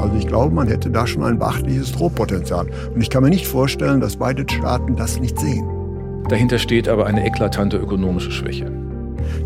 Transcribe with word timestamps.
Also 0.00 0.16
ich 0.16 0.26
glaube, 0.26 0.54
man 0.54 0.68
hätte 0.68 0.90
da 0.90 1.06
schon 1.06 1.22
ein 1.24 1.38
beachtliches 1.38 1.92
Drohpotenzial. 1.92 2.66
Und 2.94 3.00
ich 3.00 3.10
kann 3.10 3.22
mir 3.22 3.30
nicht 3.30 3.46
vorstellen, 3.46 4.00
dass 4.00 4.16
beide 4.16 4.44
Staaten 4.48 4.96
das 4.96 5.20
nicht 5.20 5.38
sehen. 5.38 5.68
Dahinter 6.28 6.58
steht 6.58 6.88
aber 6.88 7.06
eine 7.06 7.24
eklatante 7.26 7.76
ökonomische 7.76 8.30
Schwäche. 8.30 8.70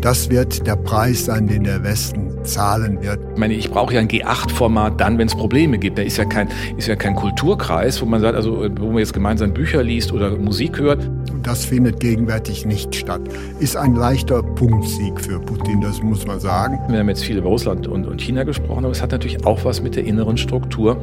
Das 0.01 0.29
wird 0.29 0.65
der 0.65 0.75
Preis 0.75 1.25
sein, 1.25 1.47
den 1.47 1.63
der 1.63 1.83
Westen 1.83 2.43
zahlen 2.43 3.01
wird. 3.01 3.19
Ich 3.33 3.39
meine, 3.39 3.53
ich 3.53 3.71
brauche 3.71 3.93
ja 3.93 3.99
ein 3.99 4.07
G8-Format 4.07 4.99
dann, 5.01 5.17
wenn 5.17 5.27
es 5.27 5.35
Probleme 5.35 5.77
gibt. 5.77 5.97
Da 5.97 6.03
ist 6.03 6.17
ja 6.17 6.25
kein, 6.25 6.49
ist 6.77 6.87
ja 6.87 6.95
kein 6.95 7.15
Kulturkreis, 7.15 8.01
wo 8.01 8.05
man 8.05 8.21
sagt, 8.21 8.35
also 8.35 8.65
wo 8.77 8.87
man 8.87 8.99
jetzt 8.99 9.13
gemeinsam 9.13 9.53
Bücher 9.53 9.83
liest 9.83 10.11
oder 10.11 10.37
Musik 10.37 10.79
hört. 10.79 11.09
Das 11.43 11.65
findet 11.65 11.99
gegenwärtig 11.99 12.65
nicht 12.65 12.95
statt. 12.95 13.21
Ist 13.59 13.77
ein 13.77 13.95
leichter 13.95 14.41
Punktsieg 14.41 15.19
für 15.19 15.39
Putin, 15.39 15.81
das 15.81 16.01
muss 16.01 16.25
man 16.25 16.39
sagen. 16.39 16.79
Wir 16.89 16.99
haben 16.99 17.09
jetzt 17.09 17.23
viel 17.23 17.37
über 17.37 17.49
Russland 17.49 17.87
und, 17.87 18.05
und 18.05 18.21
China 18.21 18.43
gesprochen, 18.43 18.85
aber 18.85 18.91
es 18.91 19.01
hat 19.01 19.11
natürlich 19.11 19.45
auch 19.45 19.63
was 19.65 19.81
mit 19.81 19.95
der 19.95 20.05
inneren 20.05 20.37
Struktur 20.37 21.01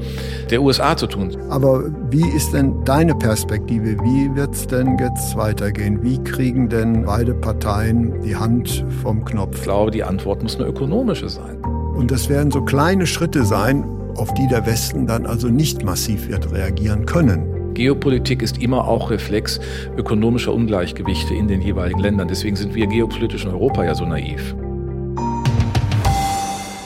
der 0.51 0.63
USA 0.63 0.97
zu 0.97 1.07
tun. 1.07 1.37
Aber 1.49 1.85
wie 2.11 2.29
ist 2.37 2.53
denn 2.53 2.85
deine 2.85 3.15
Perspektive? 3.15 3.97
Wie 4.03 4.35
wird 4.35 4.55
es 4.55 4.67
denn 4.67 4.99
jetzt 4.99 5.37
weitergehen? 5.37 6.03
Wie 6.03 6.23
kriegen 6.23 6.69
denn 6.69 7.05
beide 7.05 7.35
Parteien 7.35 8.21
die 8.23 8.37
Hand 8.37 8.85
vom 9.03 9.25
Knopf? 9.25 9.57
Ich 9.57 9.63
glaube, 9.63 9.91
die 9.91 10.05
Antwort 10.05 10.43
muss 10.43 10.57
eine 10.57 10.67
ökonomische 10.67 11.29
sein. 11.29 11.63
Und 11.95 12.11
das 12.11 12.29
werden 12.29 12.51
so 12.51 12.63
kleine 12.63 13.07
Schritte 13.07 13.45
sein, 13.45 13.85
auf 14.17 14.33
die 14.35 14.47
der 14.49 14.67
Westen 14.67 15.07
dann 15.07 15.27
also 15.27 15.49
nicht 15.49 15.85
massiv 15.85 16.29
wird 16.29 16.53
reagieren 16.53 17.07
können. 17.07 17.52
Geopolitik 17.75 18.43
ist 18.43 18.59
immer 18.59 18.87
auch 18.87 19.11
Reflex 19.11 19.59
ökonomischer 19.97 20.53
Ungleichgewichte 20.53 21.35
in 21.35 21.49
den 21.49 21.63
jeweiligen 21.63 22.01
Ländern. 22.01 22.29
Deswegen 22.29 22.57
sind 22.57 22.75
wir 22.75 22.87
geopolitisch 22.87 23.45
in 23.45 23.51
Europa 23.51 23.85
ja 23.85 23.95
so 23.95 24.05
naiv. 24.05 24.55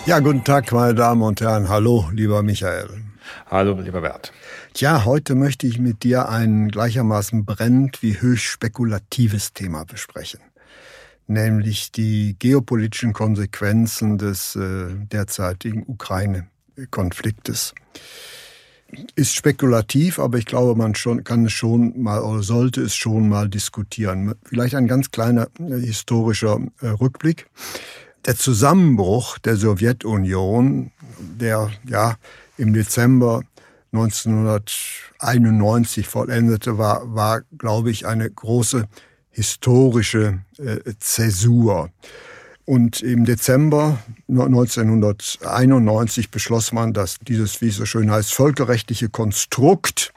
Ja, 0.06 0.20
guten 0.20 0.44
Tag, 0.44 0.70
meine 0.70 0.94
Damen 0.94 1.22
und 1.22 1.40
Herren. 1.40 1.68
Hallo, 1.68 2.06
lieber 2.12 2.42
Michael. 2.42 2.88
Hallo, 3.50 3.80
lieber 3.80 4.00
Bert. 4.00 4.32
Tja, 4.74 5.04
heute 5.04 5.34
möchte 5.34 5.66
ich 5.66 5.80
mit 5.80 6.04
dir 6.04 6.28
ein 6.28 6.68
gleichermaßen 6.68 7.44
brennend 7.44 8.02
wie 8.02 8.20
höchst 8.20 8.44
spekulatives 8.44 9.52
Thema 9.52 9.84
besprechen 9.84 10.40
nämlich 11.28 11.92
die 11.92 12.36
geopolitischen 12.38 13.12
Konsequenzen 13.12 14.18
des 14.18 14.56
äh, 14.56 14.94
derzeitigen 14.94 15.84
Ukraine-Konfliktes. 15.86 17.74
Ist 19.14 19.34
spekulativ, 19.34 20.18
aber 20.18 20.38
ich 20.38 20.46
glaube, 20.46 20.74
man 20.76 20.94
schon, 20.94 21.24
kann 21.24 21.46
es 21.46 21.52
schon 21.52 22.00
mal 22.00 22.20
oder 22.20 22.42
sollte 22.42 22.82
es 22.82 22.94
schon 22.94 23.28
mal 23.28 23.48
diskutieren. 23.48 24.34
Vielleicht 24.44 24.76
ein 24.76 24.86
ganz 24.86 25.10
kleiner 25.10 25.48
äh, 25.58 25.80
historischer 25.80 26.60
äh, 26.80 26.86
Rückblick. 26.88 27.46
Der 28.26 28.36
Zusammenbruch 28.36 29.38
der 29.38 29.56
Sowjetunion, 29.56 30.92
der 31.18 31.70
ja 31.84 32.16
im 32.56 32.72
Dezember 32.72 33.42
1991 33.92 36.06
vollendete 36.06 36.78
war, 36.78 37.12
war, 37.14 37.42
glaube 37.56 37.90
ich, 37.90 38.06
eine 38.06 38.30
große 38.30 38.86
historische 39.30 40.42
äh, 40.58 40.78
Zäsur. 40.98 41.90
Und 42.66 43.00
im 43.00 43.24
Dezember 43.24 43.98
1991 44.28 46.30
beschloss 46.30 46.72
man, 46.72 46.92
dass 46.92 47.18
dieses, 47.20 47.60
wie 47.60 47.68
es 47.68 47.76
so 47.76 47.86
schön 47.86 48.10
heißt, 48.10 48.34
völkerrechtliche 48.34 49.08
Konstrukt 49.08 50.12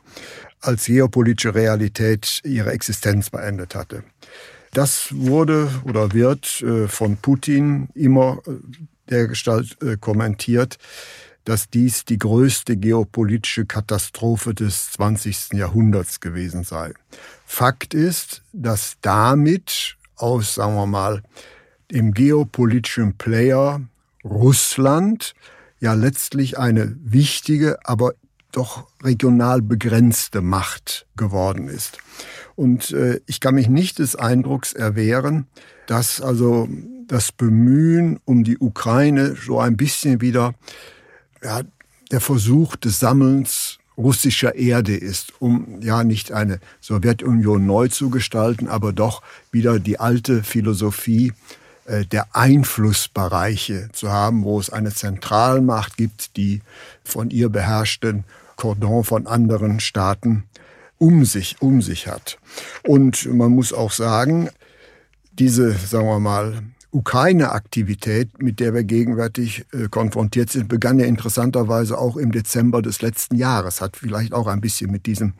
als 0.59 0.85
geopolitische 0.85 1.53
Realität 1.53 2.41
ihre 2.43 2.71
Existenz 2.71 3.29
beendet 3.29 3.75
hatte. 3.75 4.03
Das 4.73 5.09
wurde 5.11 5.69
oder 5.83 6.11
wird 6.13 6.61
äh, 6.61 6.87
von 6.87 7.17
Putin 7.17 7.89
immer 7.93 8.39
äh, 8.47 8.53
dergestalt 9.09 9.77
äh, 9.83 9.97
kommentiert, 9.97 10.79
dass 11.45 11.69
dies 11.69 12.05
die 12.05 12.17
größte 12.17 12.77
geopolitische 12.77 13.65
Katastrophe 13.65 14.55
des 14.55 14.91
20. 14.91 15.53
Jahrhunderts 15.53 16.19
gewesen 16.19 16.63
sei. 16.63 16.93
Fakt 17.45 17.93
ist, 17.93 18.41
dass 18.53 18.97
damit 19.01 19.97
aus, 20.15 20.55
sagen 20.55 20.75
wir 20.75 20.87
mal, 20.87 21.21
dem 21.91 22.13
geopolitischen 22.13 23.17
Player 23.17 23.81
Russland 24.23 25.33
ja 25.79 25.93
letztlich 25.93 26.57
eine 26.57 26.95
wichtige, 27.03 27.77
aber 27.85 28.13
doch 28.51 28.87
regional 29.03 29.61
begrenzte 29.61 30.41
Macht 30.41 31.05
geworden 31.15 31.67
ist. 31.67 31.99
Und 32.55 32.91
äh, 32.91 33.21
ich 33.25 33.39
kann 33.39 33.55
mich 33.55 33.69
nicht 33.69 33.99
des 33.99 34.15
Eindrucks 34.15 34.73
erwehren, 34.73 35.47
dass 35.87 36.21
also 36.21 36.67
das 37.07 37.31
Bemühen 37.31 38.19
um 38.25 38.43
die 38.43 38.57
Ukraine 38.57 39.35
so 39.35 39.59
ein 39.59 39.77
bisschen 39.77 40.21
wieder 40.21 40.53
ja, 41.43 41.61
der 42.11 42.21
Versuch 42.21 42.75
des 42.75 42.99
Sammelns 42.99 43.79
russischer 43.97 44.55
Erde 44.55 44.95
ist, 44.95 45.33
um 45.39 45.81
ja 45.81 46.03
nicht 46.03 46.31
eine 46.31 46.59
Sowjetunion 46.79 47.65
neu 47.65 47.89
zu 47.89 48.09
gestalten, 48.09 48.67
aber 48.67 48.93
doch 48.93 49.21
wieder 49.51 49.79
die 49.79 49.99
alte 49.99 50.43
Philosophie 50.43 51.33
der 52.11 52.35
Einflussbereiche 52.35 53.89
zu 53.93 54.11
haben, 54.11 54.43
wo 54.43 54.59
es 54.59 54.69
eine 54.69 54.93
Zentralmacht 54.93 55.97
gibt, 55.97 56.37
die 56.37 56.61
von 57.03 57.29
ihr 57.31 57.49
beherrschten 57.49 58.25
Kordon 58.55 59.03
von 59.03 59.25
anderen 59.25 59.79
Staaten 59.79 60.43
um 60.99 61.25
sich, 61.25 61.55
um 61.61 61.81
sich 61.81 62.07
hat. 62.07 62.37
Und 62.85 63.25
man 63.33 63.51
muss 63.51 63.73
auch 63.73 63.91
sagen, 63.91 64.49
diese, 65.31 65.71
sagen 65.71 66.07
wir 66.07 66.19
mal, 66.19 66.61
Ukraine-Aktivität, 66.91 68.41
mit 68.41 68.59
der 68.59 68.73
wir 68.73 68.83
gegenwärtig 68.83 69.65
äh, 69.71 69.87
konfrontiert 69.89 70.49
sind, 70.49 70.67
begann 70.67 70.99
ja 70.99 71.05
interessanterweise 71.05 71.97
auch 71.97 72.17
im 72.17 72.31
Dezember 72.31 72.81
des 72.81 73.01
letzten 73.01 73.35
Jahres, 73.35 73.79
hat 73.79 73.95
vielleicht 73.95 74.33
auch 74.33 74.47
ein 74.47 74.61
bisschen 74.61 74.91
mit 74.91 75.05
diesem 75.05 75.33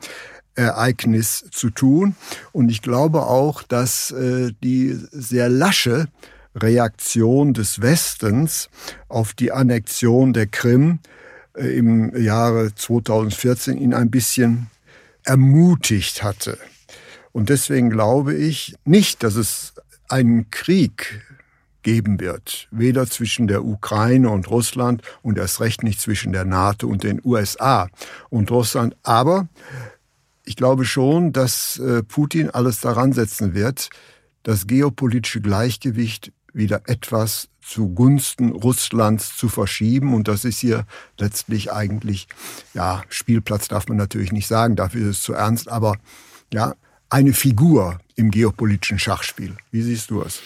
Ereignis 0.54 1.44
zu 1.50 1.70
tun. 1.70 2.14
Und 2.52 2.70
ich 2.70 2.82
glaube 2.82 3.22
auch, 3.22 3.62
dass 3.62 4.12
äh, 4.12 4.52
die 4.62 4.96
sehr 5.10 5.48
lasche 5.48 6.06
Reaktion 6.54 7.54
des 7.54 7.80
Westens 7.80 8.68
auf 9.08 9.34
die 9.34 9.52
Annexion 9.52 10.32
der 10.32 10.46
Krim 10.46 10.98
äh, 11.56 11.76
im 11.76 12.16
Jahre 12.16 12.74
2014 12.74 13.78
ihn 13.78 13.94
ein 13.94 14.10
bisschen 14.10 14.68
ermutigt 15.24 16.22
hatte. 16.22 16.58
Und 17.32 17.48
deswegen 17.48 17.90
glaube 17.90 18.34
ich 18.34 18.74
nicht, 18.84 19.22
dass 19.22 19.36
es 19.36 19.74
einen 20.08 20.50
Krieg 20.50 21.22
geben 21.82 22.20
wird. 22.20 22.68
Weder 22.70 23.06
zwischen 23.06 23.46
der 23.46 23.64
Ukraine 23.64 24.30
und 24.30 24.50
Russland 24.50 25.02
und 25.22 25.38
erst 25.38 25.60
recht 25.60 25.82
nicht 25.82 26.00
zwischen 26.00 26.32
der 26.32 26.44
NATO 26.44 26.88
und 26.88 27.04
den 27.04 27.20
USA 27.24 27.88
und 28.28 28.50
Russland. 28.50 28.96
Aber 29.02 29.48
ich 30.44 30.56
glaube 30.56 30.84
schon, 30.84 31.32
dass 31.32 31.78
äh, 31.78 32.02
Putin 32.02 32.50
alles 32.50 32.80
daran 32.80 33.12
setzen 33.12 33.54
wird, 33.54 33.90
das 34.42 34.66
geopolitische 34.66 35.40
Gleichgewicht 35.40 36.32
wieder 36.52 36.82
etwas 36.86 37.48
zugunsten 37.60 38.50
Russlands 38.50 39.36
zu 39.36 39.48
verschieben. 39.48 40.14
Und 40.14 40.28
das 40.28 40.44
ist 40.44 40.58
hier 40.58 40.86
letztlich 41.18 41.72
eigentlich, 41.72 42.28
ja, 42.74 43.02
Spielplatz 43.08 43.68
darf 43.68 43.88
man 43.88 43.96
natürlich 43.96 44.32
nicht 44.32 44.46
sagen, 44.46 44.76
dafür 44.76 45.10
ist 45.10 45.18
es 45.18 45.22
zu 45.22 45.32
ernst, 45.32 45.68
aber 45.68 45.96
ja, 46.52 46.74
eine 47.08 47.32
Figur 47.32 47.98
im 48.14 48.30
geopolitischen 48.30 48.98
Schachspiel. 48.98 49.56
Wie 49.70 49.82
siehst 49.82 50.10
du 50.10 50.22
es? 50.22 50.42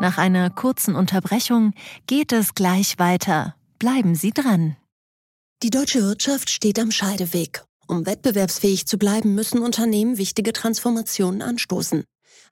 Nach 0.00 0.18
einer 0.18 0.50
kurzen 0.50 0.96
Unterbrechung 0.96 1.74
geht 2.06 2.32
es 2.32 2.54
gleich 2.54 2.98
weiter. 2.98 3.54
Bleiben 3.78 4.14
Sie 4.14 4.32
dran. 4.32 4.76
Die 5.62 5.70
deutsche 5.70 6.02
Wirtschaft 6.02 6.50
steht 6.50 6.80
am 6.80 6.90
Scheideweg. 6.90 7.62
Um 7.86 8.06
wettbewerbsfähig 8.06 8.86
zu 8.86 8.98
bleiben, 8.98 9.34
müssen 9.34 9.60
Unternehmen 9.60 10.18
wichtige 10.18 10.52
Transformationen 10.52 11.42
anstoßen. 11.42 12.04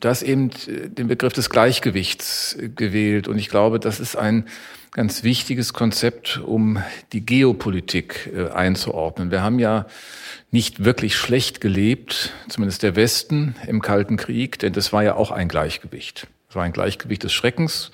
du 0.00 0.08
hast 0.08 0.22
eben 0.22 0.50
äh, 0.66 0.88
den 0.88 1.08
Begriff 1.08 1.32
des 1.32 1.50
Gleichgewichts 1.50 2.54
äh, 2.54 2.68
gewählt. 2.68 3.28
Und 3.28 3.38
ich 3.38 3.48
glaube, 3.48 3.80
das 3.80 4.00
ist 4.00 4.16
ein 4.16 4.46
ganz 4.92 5.22
wichtiges 5.22 5.72
Konzept, 5.72 6.38
um 6.38 6.82
die 7.12 7.24
Geopolitik 7.24 8.30
äh, 8.34 8.50
einzuordnen. 8.50 9.30
Wir 9.30 9.42
haben 9.42 9.58
ja 9.58 9.86
nicht 10.50 10.84
wirklich 10.84 11.16
schlecht 11.16 11.60
gelebt, 11.60 12.32
zumindest 12.48 12.82
der 12.82 12.96
Westen 12.96 13.56
im 13.66 13.82
Kalten 13.82 14.16
Krieg, 14.16 14.58
denn 14.58 14.72
das 14.72 14.92
war 14.92 15.02
ja 15.02 15.14
auch 15.14 15.30
ein 15.30 15.48
Gleichgewicht. 15.48 16.28
Es 16.48 16.56
war 16.56 16.62
ein 16.62 16.72
Gleichgewicht 16.72 17.24
des 17.24 17.32
Schreckens. 17.32 17.90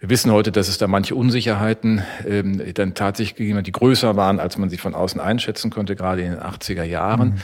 Wir 0.00 0.08
wissen 0.08 0.32
heute, 0.32 0.50
dass 0.50 0.68
es 0.68 0.78
da 0.78 0.86
manche 0.86 1.14
Unsicherheiten 1.14 2.02
ähm, 2.26 2.62
dann 2.72 2.94
tatsächlich 2.94 3.36
gegeben 3.36 3.58
hat, 3.58 3.66
die 3.66 3.72
größer 3.72 4.16
waren, 4.16 4.40
als 4.40 4.56
man 4.56 4.70
sie 4.70 4.78
von 4.78 4.94
außen 4.94 5.20
einschätzen 5.20 5.70
konnte, 5.70 5.94
gerade 5.94 6.22
in 6.22 6.30
den 6.30 6.40
80er 6.40 6.84
Jahren. 6.84 7.28
Mhm. 7.28 7.40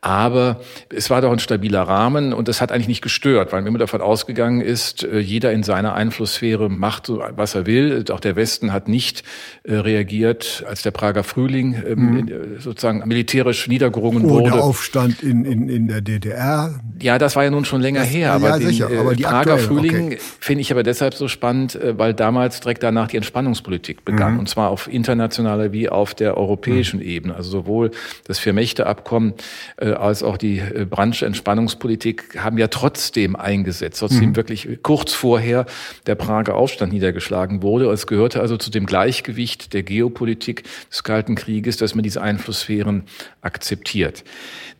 Aber 0.00 0.60
es 0.94 1.10
war 1.10 1.20
doch 1.22 1.32
ein 1.32 1.40
stabiler 1.40 1.82
Rahmen 1.82 2.32
und 2.32 2.46
das 2.46 2.60
hat 2.60 2.70
eigentlich 2.70 2.86
nicht 2.86 3.02
gestört, 3.02 3.52
weil 3.52 3.62
man 3.62 3.66
immer 3.66 3.78
davon 3.80 4.00
ausgegangen 4.00 4.60
ist, 4.60 5.02
äh, 5.02 5.18
jeder 5.18 5.50
in 5.52 5.64
seiner 5.64 5.94
Einflusssphäre 5.94 6.70
macht 6.70 7.06
so, 7.06 7.20
was 7.34 7.56
er 7.56 7.66
will. 7.66 8.04
Auch 8.12 8.20
der 8.20 8.36
Westen 8.36 8.72
hat 8.72 8.86
nicht 8.86 9.24
äh, 9.64 9.74
reagiert, 9.74 10.64
als 10.68 10.82
der 10.82 10.92
Prager 10.92 11.24
Frühling 11.24 11.82
ähm, 11.84 12.10
mhm. 12.12 12.28
Äh, 12.28 12.60
sozusagen 12.60 13.02
militärisch 13.08 13.66
niedergerungen 13.66 14.24
oh, 14.26 14.30
wurde. 14.30 14.52
Der 14.52 14.62
Aufstand 14.62 15.20
in, 15.24 15.44
in, 15.44 15.68
in 15.68 15.88
der 15.88 16.00
DDR. 16.00 16.78
Ja, 17.02 17.18
das 17.18 17.34
war 17.34 17.42
ja 17.42 17.50
nun 17.50 17.64
schon 17.64 17.80
länger 17.80 18.00
das, 18.02 18.10
her. 18.10 18.34
Aber, 18.34 18.50
ja, 18.50 18.58
den, 18.58 18.68
sicher, 18.68 18.88
aber 18.96 19.16
die 19.16 19.24
Prager 19.24 19.54
aktuelle, 19.54 19.62
Frühling 19.62 20.06
okay. 20.06 20.18
finde 20.38 20.60
ich 20.60 20.70
aber 20.70 20.84
deshalb 20.84 21.14
so 21.14 21.26
spannend, 21.26 21.76
weil 21.96 22.12
damals 22.12 22.60
direkt 22.60 22.82
danach 22.82 23.08
die 23.08 23.16
Entspannungspolitik 23.16 24.04
begann. 24.04 24.34
Mhm. 24.34 24.40
Und 24.40 24.48
zwar 24.48 24.70
auf 24.70 24.92
internationaler 24.92 25.72
wie 25.72 25.88
auf 25.88 26.14
der 26.14 26.36
europäischen 26.36 27.00
mhm. 27.00 27.06
Ebene. 27.06 27.34
Also 27.36 27.50
sowohl 27.50 27.90
das 28.24 28.38
Vier-Mächte-Abkommen 28.38 29.34
äh, 29.76 29.92
als 29.92 30.22
auch 30.22 30.36
die 30.36 30.58
äh, 30.58 30.84
Branche 30.84 31.24
Entspannungspolitik 31.24 32.42
haben 32.42 32.58
ja 32.58 32.68
trotzdem 32.68 33.36
eingesetzt, 33.36 34.00
trotzdem 34.00 34.30
mhm. 34.30 34.36
wirklich 34.36 34.68
kurz 34.82 35.14
vorher 35.14 35.66
der 36.06 36.16
Prager 36.16 36.56
Aufstand 36.56 36.92
niedergeschlagen 36.92 37.62
wurde. 37.62 37.90
Es 37.90 38.06
gehörte 38.06 38.40
also 38.40 38.56
zu 38.56 38.70
dem 38.70 38.86
Gleichgewicht 38.86 39.72
der 39.72 39.82
Geopolitik 39.82 40.64
des 40.90 41.04
Kalten 41.04 41.36
Krieges, 41.36 41.76
dass 41.76 41.94
man 41.94 42.02
diese 42.02 42.20
Einflusssphären 42.20 43.04
akzeptiert. 43.40 44.24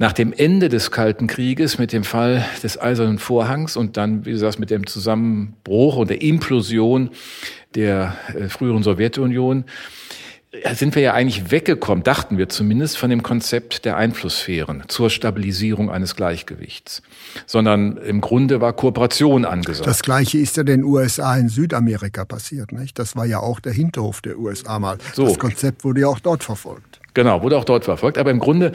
Nach 0.01 0.13
dem 0.13 0.33
Ende 0.33 0.69
des 0.69 0.91
Kalten 0.91 1.27
Krieges 1.27 1.79
mit 1.79 1.93
dem 1.93 2.05
Fall 2.05 2.45
des 2.63 2.81
Eisernen 2.81 3.19
Vorhangs 3.19 3.77
und 3.77 3.97
dann, 3.97 4.25
wie 4.27 4.31
gesagt, 4.31 4.59
mit 4.59 4.71
dem 4.71 4.87
Zusammenbruch 4.87 5.97
und 5.97 6.11
der 6.11 6.23
Implosion 6.23 6.98
der 7.75 8.17
äh, 8.35 8.49
früheren 8.49 8.83
Sowjetunion 8.83 9.65
sind 10.73 10.95
wir 10.95 11.03
ja 11.03 11.13
eigentlich 11.13 11.51
weggekommen, 11.51 12.03
dachten 12.03 12.39
wir 12.39 12.49
zumindest, 12.49 12.97
von 12.97 13.11
dem 13.11 13.23
Konzept 13.23 13.85
der 13.85 13.97
Einflusssphären 13.97 14.85
zur 14.89 15.11
Stabilisierung 15.11 15.91
eines 15.91 16.17
Gleichgewichts, 16.17 17.03
sondern 17.47 17.99
im 17.99 18.23
Grunde 18.23 18.61
war 18.61 18.73
Kooperation 18.73 19.45
angesagt. 19.45 19.87
Das 19.87 20.03
Gleiche 20.03 20.39
ist 20.39 20.57
ja 20.57 20.63
den 20.63 20.85
USA 20.85 21.37
in 21.37 21.51
Südamerika 21.51 22.25
passiert, 22.25 22.73
nicht? 22.73 22.99
Das 22.99 23.15
war 23.15 23.27
ja 23.27 23.41
auch 23.41 23.61
der 23.61 23.73
Hinterhof 23.73 24.23
der 24.23 24.39
USA 24.39 24.79
mal. 24.79 24.97
So. 25.13 25.27
Das 25.27 25.39
Konzept 25.39 25.85
wurde 25.85 26.01
ja 26.03 26.09
auch 26.09 26.21
dort 26.21 26.43
verfolgt. 26.43 26.98
Genau, 27.19 27.43
wurde 27.43 27.59
auch 27.59 27.65
dort 27.65 27.85
verfolgt. 27.85 28.17
Aber 28.17 28.31
im 28.31 28.39
Grunde 28.39 28.71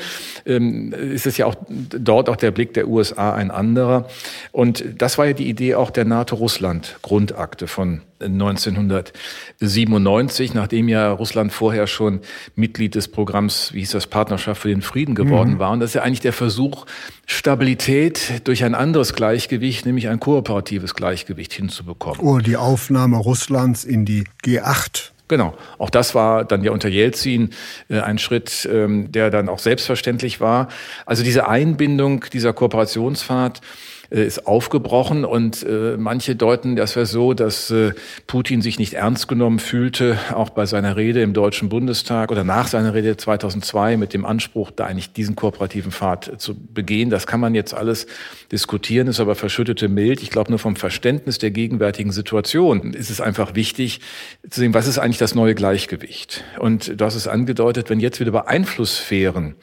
ähm, 0.46 0.92
ist 0.92 1.26
es 1.26 1.38
ja 1.38 1.46
auch 1.46 1.56
dort 1.70 2.28
auch 2.28 2.36
der 2.36 2.52
Blick 2.52 2.74
der 2.74 2.90
USA 2.90 3.34
ein 3.34 3.52
anderer. 3.52 4.10
Und 4.52 4.84
das 4.98 5.18
war 5.18 5.28
ja 5.28 5.32
die 5.32 5.48
Idee 5.48 5.76
auch 5.76 5.92
der 5.92 6.04
NATO-Russland-Grundakte 6.04 7.68
von 7.68 8.02
1997, 8.20 10.54
nachdem 10.54 10.90
ja 10.90 11.14
Russland 11.14 11.54
vorher 11.54 11.88
schon 11.88 12.20
Mitglied 12.56 12.96
des 12.96 13.08
Programms, 13.08 13.74
wie 13.74 13.80
hieß 13.80 13.92
das, 13.92 14.08
Partnerschaft 14.08 14.62
für 14.62 14.68
den 14.68 14.82
Frieden 14.82 15.16
geworden 15.16 15.54
mhm. 15.54 15.60
war. 15.60 15.72
Und 15.72 15.80
das 15.80 15.92
ist 15.92 15.94
ja 15.94 16.02
eigentlich 16.02 16.20
der 16.20 16.34
Versuch, 16.34 16.86
Stabilität 17.26 18.42
durch 18.44 18.66
ein 18.66 18.76
anderes 18.76 19.14
Gleichgewicht, 19.14 19.86
nämlich 19.86 20.10
ein 20.10 20.20
kooperatives 20.20 20.96
Gleichgewicht 20.96 21.54
hinzubekommen. 21.54 22.20
Oh, 22.20 22.40
die 22.40 22.58
Aufnahme 22.58 23.16
Russlands 23.16 23.86
in 23.86 24.04
die 24.04 24.26
G8 24.44 25.14
Genau. 25.28 25.56
Auch 25.78 25.90
das 25.90 26.16
war 26.16 26.44
dann 26.44 26.64
ja 26.64 26.72
unter 26.72 26.90
Jelzin 26.90 27.52
äh, 27.90 28.00
ein 28.00 28.18
Schritt, 28.18 28.68
ähm, 28.72 29.12
der 29.12 29.30
dann 29.30 29.50
auch 29.50 29.60
selbstverständlich 29.60 30.42
war. 30.42 30.68
Also 31.06 31.24
diese 31.24 31.48
Einbindung 31.48 32.26
dieser 32.34 32.54
Kooperationsfahrt 32.54 33.62
ist 34.10 34.48
aufgebrochen 34.48 35.26
und 35.26 35.64
äh, 35.64 35.98
manche 35.98 36.36
deuten 36.36 36.76
das 36.76 36.96
wäre 36.96 37.06
so, 37.06 37.34
dass 37.34 37.72
äh, 37.72 37.94
Putin 38.28 38.62
sich 38.62 38.80
nicht 38.80 38.94
ernst 38.94 39.28
genommen 39.28 39.60
fühlte, 39.60 40.18
auch 40.34 40.50
bei 40.50 40.66
seiner 40.66 40.98
Rede 40.98 41.22
im 41.22 41.34
Deutschen 41.34 41.70
Bundestag 41.70 42.32
oder 42.32 42.44
nach 42.44 42.68
seiner 42.68 42.94
Rede 42.94 43.18
2002 43.18 43.98
mit 43.98 44.14
dem 44.14 44.26
Anspruch, 44.26 44.72
da 44.72 44.86
eigentlich 44.86 45.14
diesen 45.14 45.36
kooperativen 45.36 45.92
Pfad 45.92 46.40
zu 46.40 46.56
begehen. 46.56 47.10
Das 47.10 47.28
kann 47.28 47.40
man 47.40 47.56
jetzt 47.56 47.74
alles 47.74 48.08
diskutieren, 48.52 49.08
ist 49.08 49.20
aber 49.20 49.36
verschüttete 49.36 49.88
Milch. 49.90 50.22
Ich 50.22 50.30
glaube, 50.30 50.52
nur 50.52 50.60
vom 50.60 50.76
Verständnis 50.76 51.38
der 51.38 51.52
gegenwärtigen 51.52 52.12
Situation 52.12 52.94
ist 52.94 53.10
es 53.10 53.22
einfach 53.22 53.56
wichtig 53.56 54.02
zu 54.50 54.60
sehen, 54.60 54.74
was 54.74 54.88
ist 54.88 55.00
eigentlich 55.00 55.18
das 55.18 55.36
neue 55.36 55.56
Gleichgewicht. 55.56 56.44
Und 56.60 57.00
du 57.00 57.06
hast 57.06 57.16
es 57.16 57.28
angedeutet, 57.28 57.90
wenn 57.90 58.00
jetzt 58.00 58.20
wieder 58.20 58.30
über 58.30 58.48
Einflusssphären 58.48 59.56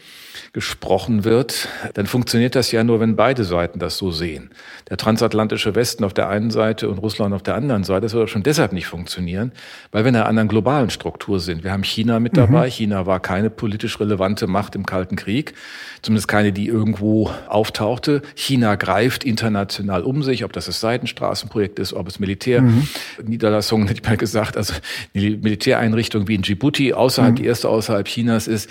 gesprochen 0.52 1.24
wird, 1.24 1.68
dann 1.94 2.06
funktioniert 2.06 2.54
das 2.54 2.72
ja 2.72 2.84
nur, 2.84 3.00
wenn 3.00 3.16
beide 3.16 3.44
Seiten 3.44 3.78
das 3.78 3.96
so 3.96 4.10
sehen. 4.10 4.50
Der 4.90 4.96
transatlantische 4.96 5.76
Westen 5.76 6.02
auf 6.02 6.12
der 6.12 6.28
einen 6.28 6.50
Seite 6.50 6.88
und 6.88 6.98
Russland 6.98 7.32
auf 7.32 7.44
der 7.44 7.54
anderen 7.54 7.84
Seite, 7.84 8.02
das 8.02 8.12
wird 8.12 8.28
schon 8.28 8.42
deshalb 8.42 8.72
nicht 8.72 8.86
funktionieren, 8.86 9.52
weil 9.92 10.02
wir 10.02 10.08
in 10.08 10.16
einer 10.16 10.26
anderen 10.26 10.48
globalen 10.48 10.90
Struktur 10.90 11.38
sind. 11.38 11.62
Wir 11.62 11.70
haben 11.70 11.84
China 11.84 12.18
mit 12.18 12.36
dabei. 12.36 12.66
Mhm. 12.66 12.70
China 12.70 13.06
war 13.06 13.20
keine 13.20 13.50
politisch 13.50 14.00
relevante 14.00 14.48
Macht 14.48 14.74
im 14.74 14.84
Kalten 14.84 15.14
Krieg, 15.14 15.54
zumindest 16.02 16.26
keine, 16.26 16.52
die 16.52 16.66
irgendwo 16.66 17.30
auftauchte. 17.48 18.22
China 18.34 18.74
greift 18.74 19.22
international 19.22 20.02
um 20.02 20.24
sich, 20.24 20.44
ob 20.44 20.52
das 20.52 20.66
das 20.66 20.80
Seitenstraßenprojekt 20.80 21.78
ist, 21.78 21.92
ob 21.92 22.08
es 22.08 22.18
Militärniederlassungen, 22.18 23.84
mhm. 23.84 23.88
hätte 23.88 24.00
ich 24.02 24.08
mal 24.08 24.16
gesagt, 24.16 24.56
also 24.56 24.74
die 25.14 25.36
Militäreinrichtung 25.36 26.26
wie 26.26 26.34
in 26.34 26.42
Djibouti, 26.42 26.94
außerhalb, 26.94 27.32
mhm. 27.32 27.36
die 27.36 27.46
erste 27.46 27.68
außerhalb 27.68 28.08
Chinas 28.08 28.48
ist. 28.48 28.68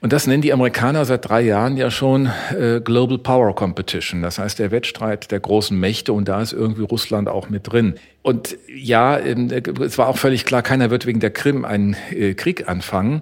Und 0.00 0.12
das 0.12 0.26
nennen 0.26 0.42
die 0.42 0.52
Amerikaner 0.52 1.04
seit 1.04 1.28
drei 1.28 1.42
Jahren 1.42 1.76
ja 1.76 1.92
schon 1.92 2.28
äh, 2.58 2.80
Global 2.80 3.18
Power 3.18 3.54
Competition. 3.54 4.22
Das 4.22 4.40
heißt, 4.40 4.58
der 4.58 4.72
Wettstreit 4.72 5.30
der 5.30 5.38
großen 5.52 5.78
Mächte 5.78 6.14
und 6.14 6.28
da 6.28 6.40
ist 6.40 6.54
irgendwie 6.54 6.82
Russland 6.82 7.28
auch 7.28 7.50
mit 7.50 7.70
drin. 7.70 7.96
Und 8.22 8.56
ja, 8.74 9.18
ähm, 9.18 9.50
es 9.82 9.98
war 9.98 10.08
auch 10.08 10.16
völlig 10.16 10.46
klar, 10.46 10.62
keiner 10.62 10.88
wird 10.88 11.04
wegen 11.04 11.20
der 11.20 11.30
Krim 11.30 11.66
einen 11.66 11.94
äh, 12.10 12.32
Krieg 12.32 12.70
anfangen. 12.70 13.20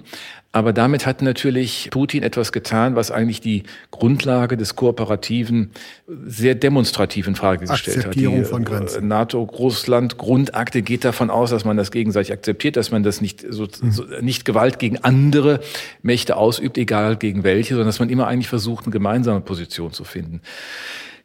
Aber 0.53 0.73
damit 0.73 1.07
hat 1.07 1.23
natürlich 1.23 1.89
Putin 1.91 2.23
etwas 2.23 2.53
getan, 2.53 2.95
was 2.95 3.11
eigentlich 3.11 3.41
die 3.41 3.65
Grundlage 3.91 4.57
des 4.57 4.77
kooperativen, 4.77 5.71
sehr 6.07 6.55
demonstrativen 6.55 7.35
Frage 7.35 7.67
gestellt 7.67 8.07
hat. 8.07 8.15
Die 8.15 8.45
von 8.45 8.65
Grenzen. 8.65 9.09
NATO-Russland-Grundakte 9.09 10.83
geht 10.83 11.05
davon 11.05 11.31
aus, 11.31 11.51
dass 11.51 11.65
man 11.65 11.77
das 11.77 11.91
gegenseitig 11.91 12.33
akzeptiert, 12.33 12.77
dass 12.77 12.93
man 12.93 13.03
das 13.03 13.21
nicht, 13.21 13.45
so, 13.49 13.65
mhm. 13.65 13.91
so, 13.91 14.05
nicht 14.21 14.45
Gewalt 14.45 14.79
gegen 14.79 14.99
andere 14.99 15.61
Mächte 16.03 16.37
ausübt, 16.37 16.79
egal 16.79 17.17
gegen 17.17 17.43
welche, 17.43 17.75
sondern 17.75 17.89
dass 17.89 17.99
man 17.99 18.09
immer 18.09 18.29
eigentlich 18.29 18.49
versucht, 18.49 18.85
eine 18.85 18.93
gemeinsame 18.93 19.41
Position 19.41 19.93
zu 19.93 20.05
finden. 20.05 20.43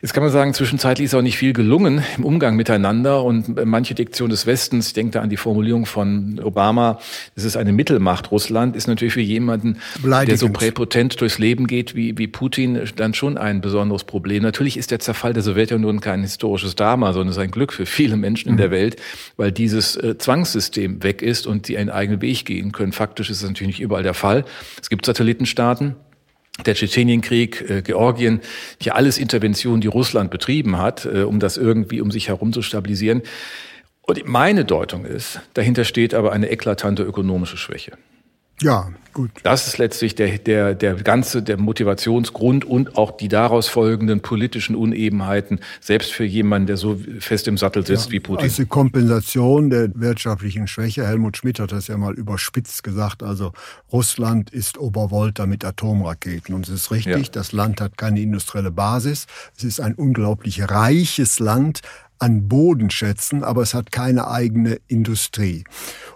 Jetzt 0.06 0.14
kann 0.14 0.22
man 0.22 0.32
sagen, 0.32 0.54
zwischenzeitlich 0.54 1.06
ist 1.06 1.16
auch 1.16 1.24
nicht 1.24 1.36
viel 1.36 1.52
gelungen 1.52 2.04
im 2.16 2.26
Umgang 2.26 2.56
miteinander 2.56 3.24
und 3.24 3.66
manche 3.66 3.96
Diktion 3.96 4.30
des 4.30 4.46
Westens, 4.46 4.90
ich 4.90 4.94
denke 4.94 5.14
da 5.14 5.22
an 5.22 5.32
die 5.32 5.36
Formulierung 5.36 5.88
von 5.88 6.40
Obama, 6.44 7.00
es 7.36 7.44
ist 7.44 7.58
eine 7.58 7.74
Mittelmacht 7.74 8.30
Russland, 8.30 8.76
ist 8.76 8.88
natürlich 8.88 9.16
für 9.16 9.22
jemanden, 9.22 9.80
der 10.04 10.38
so 10.38 10.50
präpotent 10.50 11.20
durchs 11.20 11.40
Leben 11.40 11.66
geht 11.66 11.96
wie, 11.96 12.16
wie 12.20 12.28
Putin, 12.28 12.80
dann 12.98 13.16
schon 13.16 13.36
ein 13.40 13.62
besonderes 13.62 14.04
Problem. 14.04 14.44
Natürlich 14.44 14.78
ist 14.78 14.92
der 14.92 15.00
Zerfall 15.00 15.34
der 15.34 15.42
Sowjetunion 15.42 16.02
kein 16.02 16.22
historisches 16.22 16.76
Drama, 16.76 17.12
sondern 17.12 17.30
es 17.30 17.38
ist 17.38 17.42
ein 17.42 17.50
Glück 17.50 17.74
für 17.74 17.88
viele 17.88 18.16
Menschen 18.16 18.50
in 18.50 18.58
der 18.58 18.68
mhm. 18.68 18.74
Welt, 18.74 19.02
weil 19.38 19.52
dieses 19.52 19.96
äh, 19.96 20.20
Zwangssystem 20.20 21.02
weg 21.02 21.24
ist 21.24 21.48
und 21.48 21.66
sie 21.66 21.80
einen 21.80 21.90
eigenen 21.90 22.22
Weg 22.22 22.46
gehen 22.46 22.74
können. 22.74 22.92
Faktisch 22.92 23.32
ist 23.32 23.42
es 23.42 23.50
natürlich 23.50 23.80
nicht 23.80 23.82
überall 23.82 24.04
der 24.04 24.14
Fall. 24.14 24.46
Es 24.80 24.92
gibt 24.92 25.04
Satellitenstaaten, 25.08 25.96
der 26.64 26.76
Tschetschenienkrieg, 26.76 27.70
äh, 27.70 27.82
Georgien, 27.82 28.42
hier 28.80 28.96
alles 28.96 29.18
Interventionen, 29.18 29.82
die 29.82 29.88
Russland 29.88 30.32
betrieben 30.32 30.78
hat, 30.78 31.06
äh, 31.06 31.24
um 31.24 31.40
das 31.40 31.58
irgendwie 31.58 32.02
um 32.02 32.12
sich 32.12 32.30
herum 32.30 32.54
zu 32.54 32.62
stabilisieren. 32.62 33.22
Und 34.02 34.26
meine 34.26 34.66
Deutung 34.66 35.06
ist, 35.06 35.42
dahinter 35.54 35.84
steht 35.84 36.14
aber 36.14 36.32
eine 36.32 36.50
eklatante 36.50 37.04
ökonomische 37.04 37.58
Schwäche. 37.58 37.98
Ja, 38.62 38.90
gut. 39.14 39.32
Das 39.44 39.68
ist 39.68 39.78
letztlich 39.78 40.16
der, 40.16 40.38
der, 40.38 40.76
der 40.76 40.96
ganze, 40.96 41.44
der 41.44 41.58
Motivationsgrund 41.58 42.64
und 42.64 42.98
auch 42.98 43.12
die 43.12 43.28
daraus 43.28 43.68
folgenden 43.68 44.22
politischen 44.22 44.76
Unebenheiten, 44.76 45.60
selbst 45.82 46.14
für 46.14 46.24
jemanden, 46.24 46.68
der 46.68 46.78
so 46.78 46.98
fest 47.20 47.50
im 47.50 47.58
Sattel 47.58 47.86
sitzt 47.86 48.08
ja, 48.08 48.12
wie 48.14 48.20
Putin. 48.22 48.46
Als 48.46 48.56
die 48.56 48.66
Kompensation 48.66 49.70
der 49.70 49.90
wirtschaftlichen 49.96 50.68
Schwäche, 50.68 51.06
Helmut 51.06 51.36
Schmidt 51.36 51.60
hat 51.60 51.74
das 51.74 51.88
ja 51.88 51.98
mal 51.98 52.14
überspitzt 52.14 52.84
gesagt, 52.84 53.24
also 53.24 53.52
Russland 53.92 54.52
ist 54.52 54.78
Obervolta 54.78 55.46
mit 55.46 55.66
Atomraketen. 55.66 56.56
Und 56.56 56.68
es 56.68 56.74
ist 56.74 56.92
richtig, 56.92 57.26
ja. 57.26 57.32
das 57.34 57.52
Land 57.52 57.82
hat 57.82 57.98
keine 57.98 58.22
industrielle 58.22 58.72
Basis. 58.72 59.28
Es 59.58 59.66
ist 59.66 59.82
ein 59.82 59.96
unglaublich 59.96 60.70
reiches 60.70 61.40
Land, 61.40 61.82
an 62.20 62.48
Bodenschätzen, 62.48 63.44
aber 63.44 63.62
es 63.62 63.74
hat 63.74 63.92
keine 63.92 64.28
eigene 64.28 64.80
Industrie. 64.88 65.64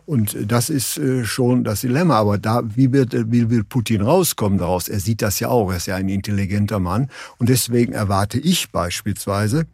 Und 0.05 0.35
das 0.51 0.69
ist 0.69 0.97
äh, 0.97 1.25
schon 1.25 1.63
das 1.63 1.81
Dilemma. 1.81 2.17
Aber 2.17 2.37
da, 2.37 2.63
wie 2.63 2.91
wird, 2.91 3.13
wie 3.31 3.49
will 3.49 3.63
Putin 3.63 4.01
rauskommen 4.01 4.57
daraus? 4.57 4.89
Er 4.89 4.99
sieht 4.99 5.21
das 5.21 5.39
ja 5.39 5.49
auch. 5.49 5.69
Er 5.71 5.77
ist 5.77 5.87
ja 5.87 5.95
ein 5.95 6.09
intelligenter 6.09 6.79
Mann. 6.79 7.09
Und 7.37 7.49
deswegen 7.49 7.93
erwarte 7.93 8.39
ich 8.39 8.71
beispielsweise 8.71 9.65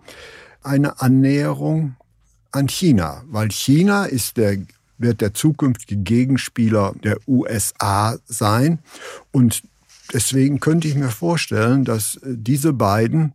eine 0.64 1.00
Annäherung 1.00 1.96
an 2.52 2.68
China, 2.68 3.24
weil 3.28 3.52
China 3.52 4.06
ist 4.06 4.38
der 4.38 4.58
wird 4.98 5.22
der 5.22 5.34
zukünftige 5.34 6.02
Gegenspieler 6.02 6.94
der 7.04 7.18
USA 7.28 8.18
sein. 8.26 8.80
Und 9.32 9.64
deswegen 10.14 10.60
könnte 10.60 10.88
ich 10.88 10.96
mir 10.96 11.10
vorstellen, 11.10 11.84
dass 11.84 12.20
diese 12.24 12.74
beiden 12.74 13.34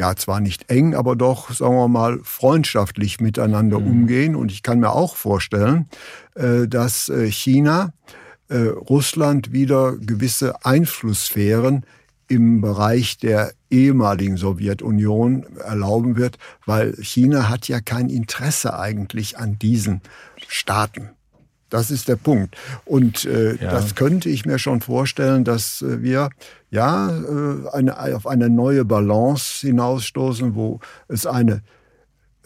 ja 0.00 0.16
zwar 0.16 0.40
nicht 0.40 0.70
eng, 0.70 0.94
aber 0.94 1.14
doch, 1.14 1.52
sagen 1.52 1.76
wir 1.76 1.88
mal, 1.88 2.20
freundschaftlich 2.24 3.20
miteinander 3.20 3.78
mhm. 3.78 3.86
umgehen. 3.86 4.34
Und 4.34 4.50
ich 4.50 4.62
kann 4.62 4.80
mir 4.80 4.92
auch 4.92 5.14
vorstellen, 5.14 5.88
äh, 6.34 6.66
dass 6.66 7.10
äh, 7.10 7.30
China 7.30 7.92
äh, 8.48 8.56
Russland 8.56 9.52
wieder 9.52 9.96
gewisse 9.98 10.64
Einflusssphären 10.64 11.84
im 12.28 12.62
Bereich 12.62 13.18
der 13.18 13.52
ehemaligen 13.70 14.38
Sowjetunion 14.38 15.44
erlauben 15.58 16.16
wird, 16.16 16.38
weil 16.64 16.94
China 17.02 17.48
hat 17.50 17.68
ja 17.68 17.80
kein 17.80 18.08
Interesse 18.08 18.78
eigentlich 18.78 19.36
an 19.36 19.58
diesen 19.58 20.00
Staaten. 20.48 21.10
Das 21.68 21.90
ist 21.90 22.08
der 22.08 22.16
Punkt. 22.16 22.56
Und 22.84 23.26
äh, 23.26 23.56
ja. 23.56 23.70
das 23.70 23.94
könnte 23.94 24.30
ich 24.30 24.46
mir 24.46 24.58
schon 24.58 24.80
vorstellen, 24.80 25.44
dass 25.44 25.84
wir 25.86 26.30
ja 26.70 27.10
äh, 27.10 27.68
eine, 27.72 27.98
auf 28.16 28.26
eine 28.26 28.48
neue 28.48 28.84
Balance 28.84 29.66
hinausstoßen, 29.66 30.54
wo 30.54 30.80
es 31.08 31.26
eine, 31.26 31.62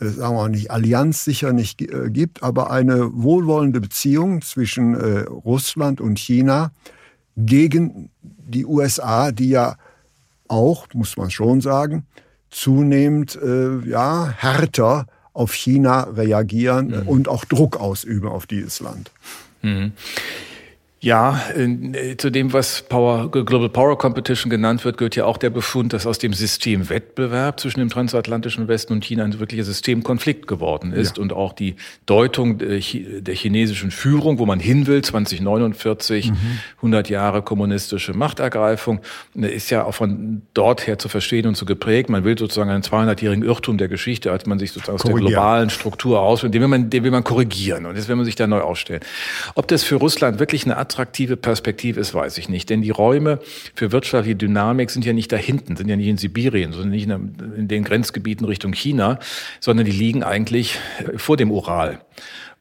äh, 0.00 0.06
sagen 0.06 0.34
wir 0.34 0.42
mal 0.42 0.48
nicht 0.48 0.70
Allianz 0.70 1.24
sicher 1.24 1.52
nicht 1.52 1.82
äh, 1.82 2.10
gibt, 2.10 2.42
aber 2.42 2.70
eine 2.70 3.10
wohlwollende 3.12 3.80
Beziehung 3.80 4.42
zwischen 4.42 4.94
Russland 4.96 6.00
und 6.00 6.18
China 6.18 6.72
gegen 7.36 8.10
die 8.22 8.64
USA, 8.64 9.32
die 9.32 9.50
ja 9.50 9.76
auch, 10.48 10.86
muss 10.94 11.16
man 11.16 11.30
schon 11.30 11.60
sagen, 11.60 12.06
zunehmend 12.50 13.36
ja, 13.84 14.28
härter 14.28 15.06
auf 15.32 15.52
China 15.52 16.02
reagieren 16.02 16.88
mhm. 16.88 17.08
und 17.08 17.28
auch 17.28 17.44
Druck 17.44 17.80
ausüben 17.80 18.28
auf 18.28 18.46
dieses 18.46 18.78
Land. 18.78 19.10
Mhm. 19.62 19.92
Ja, 21.04 21.38
äh, 21.54 22.16
zu 22.16 22.30
dem, 22.30 22.54
was 22.54 22.80
Power, 22.80 23.30
Global 23.30 23.68
Power 23.68 23.98
Competition 23.98 24.48
genannt 24.48 24.86
wird, 24.86 24.96
gehört 24.96 25.16
ja 25.16 25.26
auch 25.26 25.36
der 25.36 25.50
Befund, 25.50 25.92
dass 25.92 26.06
aus 26.06 26.18
dem 26.18 26.32
System 26.32 26.88
Wettbewerb 26.88 27.60
zwischen 27.60 27.80
dem 27.80 27.90
transatlantischen 27.90 28.68
Westen 28.68 28.94
und 28.94 29.04
China 29.04 29.22
ein 29.22 29.38
wirklicher 29.38 29.64
Systemkonflikt 29.64 30.46
geworden 30.46 30.94
ist 30.94 31.18
ja. 31.18 31.22
und 31.22 31.34
auch 31.34 31.52
die 31.52 31.76
Deutung 32.06 32.56
der 32.56 32.80
chinesischen 32.80 33.90
Führung, 33.90 34.38
wo 34.38 34.46
man 34.46 34.60
hin 34.60 34.86
will, 34.86 35.02
2049, 35.02 36.30
mhm. 36.30 36.36
100 36.76 37.10
Jahre 37.10 37.42
kommunistische 37.42 38.14
Machtergreifung, 38.14 39.00
äh, 39.36 39.54
ist 39.54 39.68
ja 39.68 39.84
auch 39.84 39.94
von 39.94 40.40
dort 40.54 40.86
her 40.86 40.98
zu 40.98 41.10
verstehen 41.10 41.46
und 41.46 41.54
zu 41.54 41.66
geprägt. 41.66 42.08
Man 42.08 42.24
will 42.24 42.38
sozusagen 42.38 42.70
einen 42.70 42.82
200-jährigen 42.82 43.44
Irrtum 43.44 43.76
der 43.76 43.88
Geschichte, 43.88 44.32
als 44.32 44.46
man 44.46 44.58
sich 44.58 44.72
sozusagen 44.72 44.96
aus 44.96 45.02
der 45.02 45.12
globalen 45.12 45.68
Struktur 45.68 46.20
aus, 46.20 46.40
den 46.40 46.54
will 46.54 46.68
man, 46.68 46.88
den 46.88 47.04
will 47.04 47.10
man 47.10 47.24
korrigieren 47.24 47.84
und 47.84 47.96
jetzt 47.96 48.08
will 48.08 48.16
man 48.16 48.24
sich 48.24 48.36
da 48.36 48.46
neu 48.46 48.62
aufstellen. 48.62 49.02
Ob 49.54 49.68
das 49.68 49.84
für 49.84 49.96
Russland 49.96 50.38
wirklich 50.38 50.64
eine 50.64 50.78
attraktive 50.94 51.36
Perspektive 51.36 52.00
ist, 52.00 52.14
weiß 52.14 52.38
ich 52.38 52.48
nicht. 52.48 52.70
Denn 52.70 52.80
die 52.80 52.90
Räume 52.90 53.40
für 53.74 53.90
wirtschaftliche 53.90 54.36
Dynamik 54.36 54.90
sind 54.90 55.04
ja 55.04 55.12
nicht 55.12 55.32
da 55.32 55.36
hinten, 55.36 55.76
sind 55.76 55.88
ja 55.88 55.96
nicht 55.96 56.06
in 56.06 56.16
Sibirien, 56.16 56.72
sondern 56.72 56.90
nicht 56.90 57.08
in 57.08 57.66
den 57.68 57.84
Grenzgebieten 57.84 58.46
Richtung 58.46 58.72
China, 58.72 59.18
sondern 59.60 59.86
die 59.86 59.92
liegen 59.92 60.22
eigentlich 60.22 60.78
vor 61.16 61.36
dem 61.36 61.50
Ural. 61.50 62.00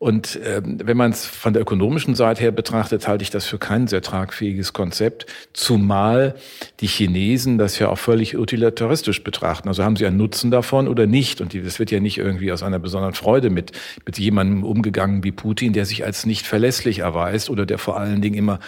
Und 0.03 0.37
ähm, 0.43 0.79
wenn 0.83 0.97
man 0.97 1.11
es 1.11 1.25
von 1.25 1.53
der 1.53 1.61
ökonomischen 1.61 2.13
Seite 2.13 2.41
her 2.41 2.51
betrachtet, 2.51 3.07
halte 3.07 3.23
ich 3.23 3.29
das 3.29 3.45
für 3.45 3.57
kein 3.57 3.87
sehr 3.87 4.01
tragfähiges 4.01 4.73
Konzept, 4.73 5.27
zumal 5.53 6.35
die 6.81 6.87
Chinesen 6.87 7.57
das 7.57 7.79
ja 7.79 7.87
auch 7.87 7.97
völlig 7.97 8.37
utilitaristisch 8.37 9.23
betrachten. 9.23 9.69
Also 9.69 9.81
haben 9.85 9.95
sie 9.95 10.05
einen 10.05 10.17
Nutzen 10.17 10.51
davon 10.51 10.89
oder 10.89 11.07
nicht? 11.07 11.39
Und 11.39 11.55
das 11.55 11.79
wird 11.79 11.89
ja 11.89 12.01
nicht 12.01 12.17
irgendwie 12.17 12.51
aus 12.51 12.63
einer 12.63 12.79
besonderen 12.79 13.13
Freude 13.13 13.49
mit, 13.49 13.71
mit 14.05 14.19
jemandem 14.19 14.65
umgegangen 14.65 15.23
wie 15.23 15.31
Putin, 15.31 15.71
der 15.71 15.85
sich 15.85 16.03
als 16.03 16.25
nicht 16.25 16.45
verlässlich 16.45 16.99
erweist 16.99 17.49
oder 17.49 17.65
der 17.65 17.77
vor 17.77 17.97
allen 17.97 18.21
Dingen 18.21 18.35
immer 18.35 18.59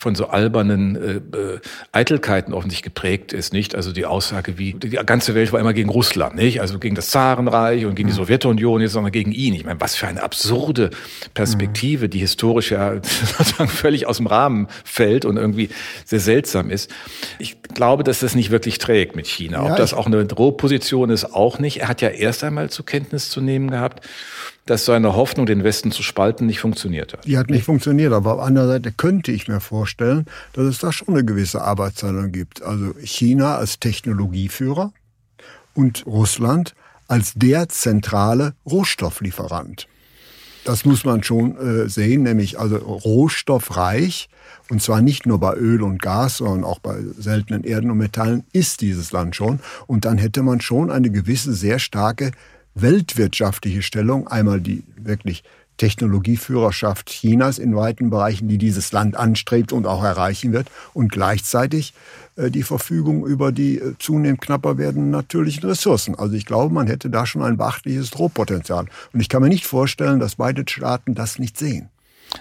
von 0.00 0.16
so 0.16 0.26
albernen 0.26 0.96
äh, 0.96 1.38
äh, 1.38 1.60
Eitelkeiten 1.92 2.52
offensichtlich 2.52 2.82
geprägt 2.92 3.32
ist, 3.32 3.52
nicht? 3.52 3.76
Also 3.76 3.92
die 3.92 4.06
Aussage 4.06 4.58
wie, 4.58 4.74
die 4.74 4.90
ganze 4.90 5.36
Welt 5.36 5.52
war 5.52 5.60
immer 5.60 5.72
gegen 5.72 5.88
Russland, 5.88 6.34
nicht? 6.34 6.60
Also 6.60 6.80
gegen 6.80 6.96
das 6.96 7.10
Zarenreich 7.10 7.86
und 7.86 7.94
gegen 7.94 8.08
die 8.08 8.14
Sowjetunion, 8.14 8.80
jetzt 8.80 8.94
sondern 8.94 9.12
gegen 9.12 9.30
ihn. 9.30 9.54
Ich 9.54 9.64
meine, 9.64 9.80
was 9.80 9.94
für 9.94 10.08
eine 10.08 10.20
absurde 10.20 10.79
absurde 10.80 10.90
Perspektive, 11.34 12.08
die 12.08 12.18
historisch 12.18 12.70
ja 12.70 12.94
sozusagen 13.38 13.68
völlig 13.68 14.06
aus 14.06 14.18
dem 14.18 14.26
Rahmen 14.26 14.68
fällt 14.84 15.24
und 15.24 15.36
irgendwie 15.36 15.70
sehr 16.04 16.20
seltsam 16.20 16.70
ist. 16.70 16.90
Ich 17.38 17.62
glaube, 17.62 18.04
dass 18.04 18.20
das 18.20 18.34
nicht 18.34 18.50
wirklich 18.50 18.78
trägt 18.78 19.16
mit 19.16 19.26
China. 19.26 19.62
Ob 19.62 19.68
ja, 19.70 19.76
das 19.76 19.94
auch 19.94 20.06
eine 20.06 20.24
Drohposition 20.26 21.10
ist, 21.10 21.32
auch 21.34 21.58
nicht. 21.58 21.80
Er 21.80 21.88
hat 21.88 22.00
ja 22.00 22.08
erst 22.08 22.44
einmal 22.44 22.70
zur 22.70 22.86
Kenntnis 22.86 23.30
zu 23.30 23.40
nehmen 23.40 23.70
gehabt, 23.70 24.06
dass 24.66 24.84
seine 24.84 25.16
Hoffnung, 25.16 25.46
den 25.46 25.64
Westen 25.64 25.90
zu 25.90 26.02
spalten, 26.02 26.46
nicht 26.46 26.60
funktioniert 26.60 27.12
hat. 27.12 27.24
Die 27.26 27.38
hat 27.38 27.50
nicht 27.50 27.64
funktioniert, 27.64 28.12
aber 28.12 28.34
auf 28.34 28.40
anderer 28.40 28.68
Seite 28.68 28.92
könnte 28.92 29.32
ich 29.32 29.48
mir 29.48 29.60
vorstellen, 29.60 30.26
dass 30.52 30.64
es 30.64 30.78
da 30.78 30.92
schon 30.92 31.08
eine 31.08 31.24
gewisse 31.24 31.62
Arbeitsteilung 31.62 32.30
gibt. 32.30 32.62
Also 32.62 32.94
China 33.02 33.56
als 33.56 33.80
Technologieführer 33.80 34.92
und 35.74 36.06
Russland 36.06 36.74
als 37.08 37.32
der 37.34 37.68
zentrale 37.68 38.54
Rohstofflieferant. 38.64 39.88
Das 40.64 40.84
muss 40.84 41.04
man 41.04 41.22
schon 41.22 41.56
äh, 41.56 41.88
sehen, 41.88 42.22
nämlich 42.22 42.58
also 42.58 42.76
rohstoffreich. 42.76 44.28
Und 44.68 44.82
zwar 44.82 45.00
nicht 45.00 45.26
nur 45.26 45.40
bei 45.40 45.54
Öl 45.54 45.82
und 45.82 46.00
Gas, 46.00 46.38
sondern 46.38 46.64
auch 46.64 46.78
bei 46.78 46.96
seltenen 47.18 47.64
Erden 47.64 47.90
und 47.90 47.98
Metallen 47.98 48.44
ist 48.52 48.82
dieses 48.82 49.10
Land 49.10 49.34
schon. 49.34 49.60
Und 49.86 50.04
dann 50.04 50.18
hätte 50.18 50.42
man 50.42 50.60
schon 50.60 50.90
eine 50.90 51.10
gewisse 51.10 51.54
sehr 51.54 51.78
starke 51.78 52.30
weltwirtschaftliche 52.74 53.82
Stellung. 53.82 54.28
Einmal 54.28 54.60
die 54.60 54.84
wirklich 54.96 55.42
Technologieführerschaft 55.80 57.08
Chinas 57.08 57.58
in 57.58 57.74
weiten 57.74 58.10
Bereichen, 58.10 58.48
die 58.48 58.58
dieses 58.58 58.92
Land 58.92 59.16
anstrebt 59.16 59.72
und 59.72 59.86
auch 59.86 60.04
erreichen 60.04 60.52
wird. 60.52 60.68
Und 60.92 61.10
gleichzeitig 61.10 61.94
äh, 62.36 62.50
die 62.50 62.62
Verfügung 62.62 63.26
über 63.26 63.50
die 63.50 63.78
äh, 63.78 63.94
zunehmend 63.98 64.42
knapper 64.42 64.76
werdenden 64.76 65.10
natürlichen 65.10 65.66
Ressourcen. 65.66 66.14
Also 66.14 66.34
ich 66.34 66.44
glaube, 66.44 66.74
man 66.74 66.86
hätte 66.86 67.08
da 67.08 67.24
schon 67.24 67.42
ein 67.42 67.56
beachtliches 67.56 68.10
Drohpotenzial. 68.10 68.86
Und 69.14 69.20
ich 69.20 69.30
kann 69.30 69.40
mir 69.40 69.48
nicht 69.48 69.66
vorstellen, 69.66 70.20
dass 70.20 70.36
beide 70.36 70.64
Staaten 70.68 71.14
das 71.14 71.38
nicht 71.38 71.56
sehen. 71.56 71.88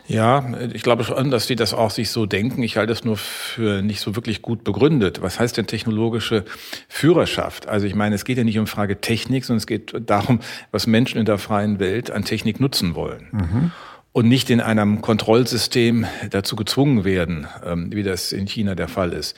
Ja, 0.07 0.51
ich 0.73 0.83
glaube 0.83 1.03
schon, 1.03 1.31
dass 1.31 1.47
die 1.47 1.55
das 1.55 1.73
auch 1.73 1.91
sich 1.91 2.09
so 2.09 2.25
denken. 2.25 2.63
Ich 2.63 2.77
halte 2.77 2.93
es 2.93 3.03
nur 3.03 3.17
für 3.17 3.81
nicht 3.81 3.99
so 3.99 4.15
wirklich 4.15 4.41
gut 4.41 4.63
begründet. 4.63 5.21
Was 5.21 5.39
heißt 5.39 5.57
denn 5.57 5.67
technologische 5.67 6.45
Führerschaft? 6.87 7.67
Also 7.67 7.85
ich 7.85 7.95
meine, 7.95 8.15
es 8.15 8.25
geht 8.25 8.37
ja 8.37 8.43
nicht 8.43 8.59
um 8.59 8.67
Frage 8.67 9.01
Technik, 9.01 9.45
sondern 9.45 9.59
es 9.59 9.67
geht 9.67 9.93
darum, 10.05 10.39
was 10.71 10.87
Menschen 10.87 11.19
in 11.19 11.25
der 11.25 11.37
freien 11.37 11.79
Welt 11.79 12.11
an 12.11 12.23
Technik 12.23 12.59
nutzen 12.59 12.95
wollen. 12.95 13.27
Mhm 13.31 13.71
und 14.11 14.27
nicht 14.27 14.49
in 14.49 14.59
einem 14.59 15.01
Kontrollsystem 15.01 16.05
dazu 16.31 16.55
gezwungen 16.55 17.03
werden, 17.03 17.47
ähm, 17.63 17.93
wie 17.93 18.03
das 18.03 18.31
in 18.31 18.47
China 18.47 18.75
der 18.75 18.87
Fall 18.87 19.13
ist. 19.13 19.37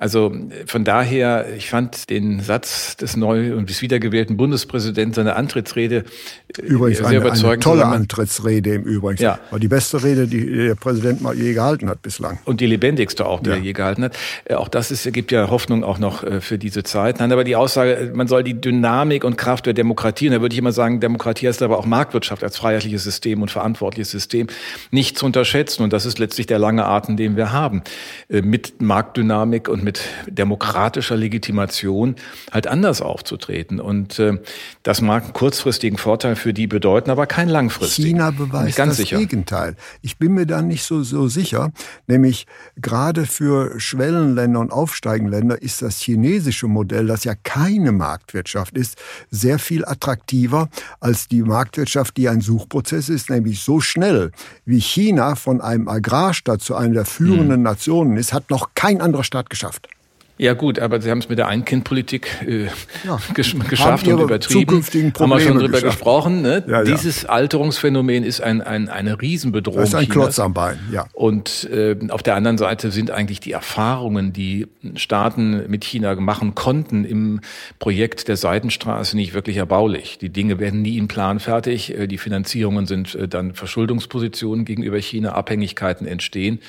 Also 0.00 0.34
von 0.64 0.82
daher, 0.82 1.44
ich 1.54 1.68
fand 1.68 2.08
den 2.08 2.40
Satz 2.40 2.96
des 2.96 3.18
neu 3.18 3.54
und 3.54 3.68
des 3.68 3.82
wiedergewählten 3.82 4.38
Bundespräsidenten, 4.38 5.12
seine 5.12 5.36
Antrittsrede 5.36 6.04
äh, 6.56 6.62
Übrigens 6.62 6.98
sehr 6.98 7.08
eine, 7.08 7.16
überzeugend. 7.18 7.66
Eine 7.66 7.76
tolle 7.76 7.84
Antrittsrede 7.84 8.74
im 8.76 8.84
Übrigen. 8.84 9.22
Ja. 9.22 9.38
War 9.50 9.58
die 9.58 9.68
beste 9.68 10.02
Rede, 10.02 10.26
die 10.26 10.46
der 10.46 10.74
Präsident 10.74 11.20
mal 11.20 11.34
je 11.36 11.52
gehalten 11.52 11.90
hat 11.90 12.00
bislang. 12.00 12.38
Und 12.46 12.62
die 12.62 12.66
lebendigste 12.66 13.26
auch, 13.26 13.40
die 13.40 13.50
ja. 13.50 13.56
er 13.56 13.62
je 13.62 13.74
gehalten 13.74 14.02
hat. 14.02 14.16
Äh, 14.46 14.54
auch 14.54 14.68
das 14.68 14.90
ist, 14.90 15.12
gibt 15.12 15.32
ja 15.32 15.50
Hoffnung 15.50 15.84
auch 15.84 15.98
noch 15.98 16.24
äh, 16.24 16.40
für 16.40 16.56
diese 16.56 16.82
Zeit. 16.82 17.18
Nein, 17.18 17.30
aber 17.30 17.44
die 17.44 17.56
Aussage, 17.56 18.10
man 18.14 18.26
soll 18.26 18.42
die 18.42 18.58
Dynamik 18.58 19.22
und 19.22 19.36
Kraft 19.36 19.66
der 19.66 19.74
Demokratie, 19.74 20.28
und 20.28 20.34
da 20.34 20.40
würde 20.40 20.54
ich 20.54 20.58
immer 20.58 20.72
sagen, 20.72 21.00
Demokratie 21.00 21.46
ist 21.46 21.60
aber 21.60 21.78
auch 21.78 21.84
Marktwirtschaft 21.84 22.42
als 22.42 22.56
freiheitliches 22.56 23.04
System 23.04 23.42
und 23.42 23.50
verantwortliches 23.50 24.10
System 24.10 24.46
nicht 24.90 25.18
zu 25.18 25.26
unterschätzen. 25.26 25.82
Und 25.82 25.92
das 25.92 26.06
ist 26.06 26.18
letztlich 26.18 26.46
der 26.46 26.58
lange 26.58 26.86
Atem, 26.86 27.18
den 27.18 27.36
wir 27.36 27.52
haben. 27.52 27.82
Mit 28.28 28.80
Marktdynamik 28.80 29.68
und 29.68 29.84
mit 29.84 29.89
mit 29.90 30.02
demokratischer 30.28 31.16
Legitimation 31.16 32.14
halt 32.52 32.68
anders 32.68 33.02
aufzutreten. 33.02 33.80
Und 33.80 34.20
äh, 34.20 34.38
das 34.84 35.00
mag 35.00 35.24
einen 35.24 35.32
kurzfristigen 35.32 35.98
Vorteil 35.98 36.36
für 36.36 36.52
die 36.54 36.68
bedeuten, 36.68 37.10
aber 37.10 37.26
kein 37.26 37.48
langfristigen. 37.48 38.08
China 38.08 38.30
beweist 38.30 38.78
das 38.78 38.96
sicher. 38.96 39.18
Gegenteil. 39.18 39.74
Ich 40.00 40.16
bin 40.16 40.34
mir 40.34 40.46
da 40.46 40.62
nicht 40.62 40.84
so, 40.84 41.02
so 41.02 41.26
sicher. 41.26 41.72
Nämlich 42.06 42.46
gerade 42.76 43.26
für 43.26 43.80
Schwellenländer 43.80 44.60
und 44.60 44.70
Aufsteigenländer 44.70 45.60
ist 45.60 45.82
das 45.82 45.98
chinesische 45.98 46.68
Modell, 46.68 47.08
das 47.08 47.24
ja 47.24 47.34
keine 47.34 47.90
Marktwirtschaft 47.90 48.76
ist, 48.76 48.96
sehr 49.28 49.58
viel 49.58 49.84
attraktiver 49.84 50.68
als 51.00 51.26
die 51.26 51.42
Marktwirtschaft, 51.42 52.16
die 52.16 52.28
ein 52.28 52.42
Suchprozess 52.42 53.08
ist, 53.08 53.28
nämlich 53.28 53.60
so 53.60 53.80
schnell 53.80 54.30
wie 54.64 54.80
China 54.80 55.34
von 55.34 55.60
einem 55.60 55.88
Agrarstaat 55.88 56.60
zu 56.60 56.76
einer 56.76 56.94
der 56.94 57.06
führenden 57.06 57.56
hm. 57.56 57.62
Nationen 57.62 58.16
ist, 58.16 58.32
hat 58.32 58.50
noch 58.50 58.70
kein 58.76 59.00
anderer 59.00 59.24
Staat 59.24 59.50
geschafft. 59.50 59.79
Ja 60.40 60.54
gut, 60.54 60.78
aber 60.78 61.02
Sie 61.02 61.10
haben 61.10 61.18
es 61.18 61.28
mit 61.28 61.36
der 61.36 61.48
Ein-Kind-Politik 61.48 62.46
äh, 62.48 62.64
ja. 63.04 63.20
gesch 63.34 63.54
geschafft 63.68 64.08
und 64.08 64.20
übertrieben. 64.20 64.82
Haben 65.18 65.28
wir 65.28 65.38
schon 65.38 65.58
drüber 65.58 65.80
geschafft. 65.80 65.98
gesprochen. 65.98 66.40
Ne? 66.40 66.64
Ja, 66.66 66.78
ja. 66.78 66.84
Dieses 66.84 67.26
Alterungsphänomen 67.26 68.24
ist 68.24 68.40
ein, 68.40 68.62
ein, 68.62 68.88
eine 68.88 69.20
Riesenbedrohung. 69.20 69.80
Das 69.80 69.90
ist 69.90 69.94
ein 69.96 70.08
Klotz 70.08 70.38
am 70.38 70.54
Bein, 70.54 70.78
ja. 70.90 71.04
Und 71.12 71.68
äh, 71.70 71.94
auf 72.08 72.22
der 72.22 72.36
anderen 72.36 72.56
Seite 72.56 72.90
sind 72.90 73.10
eigentlich 73.10 73.40
die 73.40 73.52
Erfahrungen, 73.52 74.32
die 74.32 74.66
Staaten 74.96 75.68
mit 75.68 75.84
China 75.84 76.14
machen 76.14 76.54
konnten 76.54 77.04
im 77.04 77.42
Projekt 77.78 78.28
der 78.28 78.38
Seidenstraße 78.38 79.16
nicht 79.16 79.34
wirklich 79.34 79.58
erbaulich. 79.58 80.16
Die 80.16 80.30
Dinge 80.30 80.58
werden 80.58 80.80
nie 80.80 80.96
in 80.96 81.06
Plan 81.06 81.38
fertig. 81.38 81.94
Äh, 81.94 82.06
die 82.06 82.16
Finanzierungen 82.16 82.86
sind 82.86 83.14
äh, 83.14 83.28
dann 83.28 83.52
Verschuldungspositionen 83.52 84.64
gegenüber 84.64 84.96
China, 84.96 85.32
Abhängigkeiten 85.32 86.06
entstehen. 86.06 86.60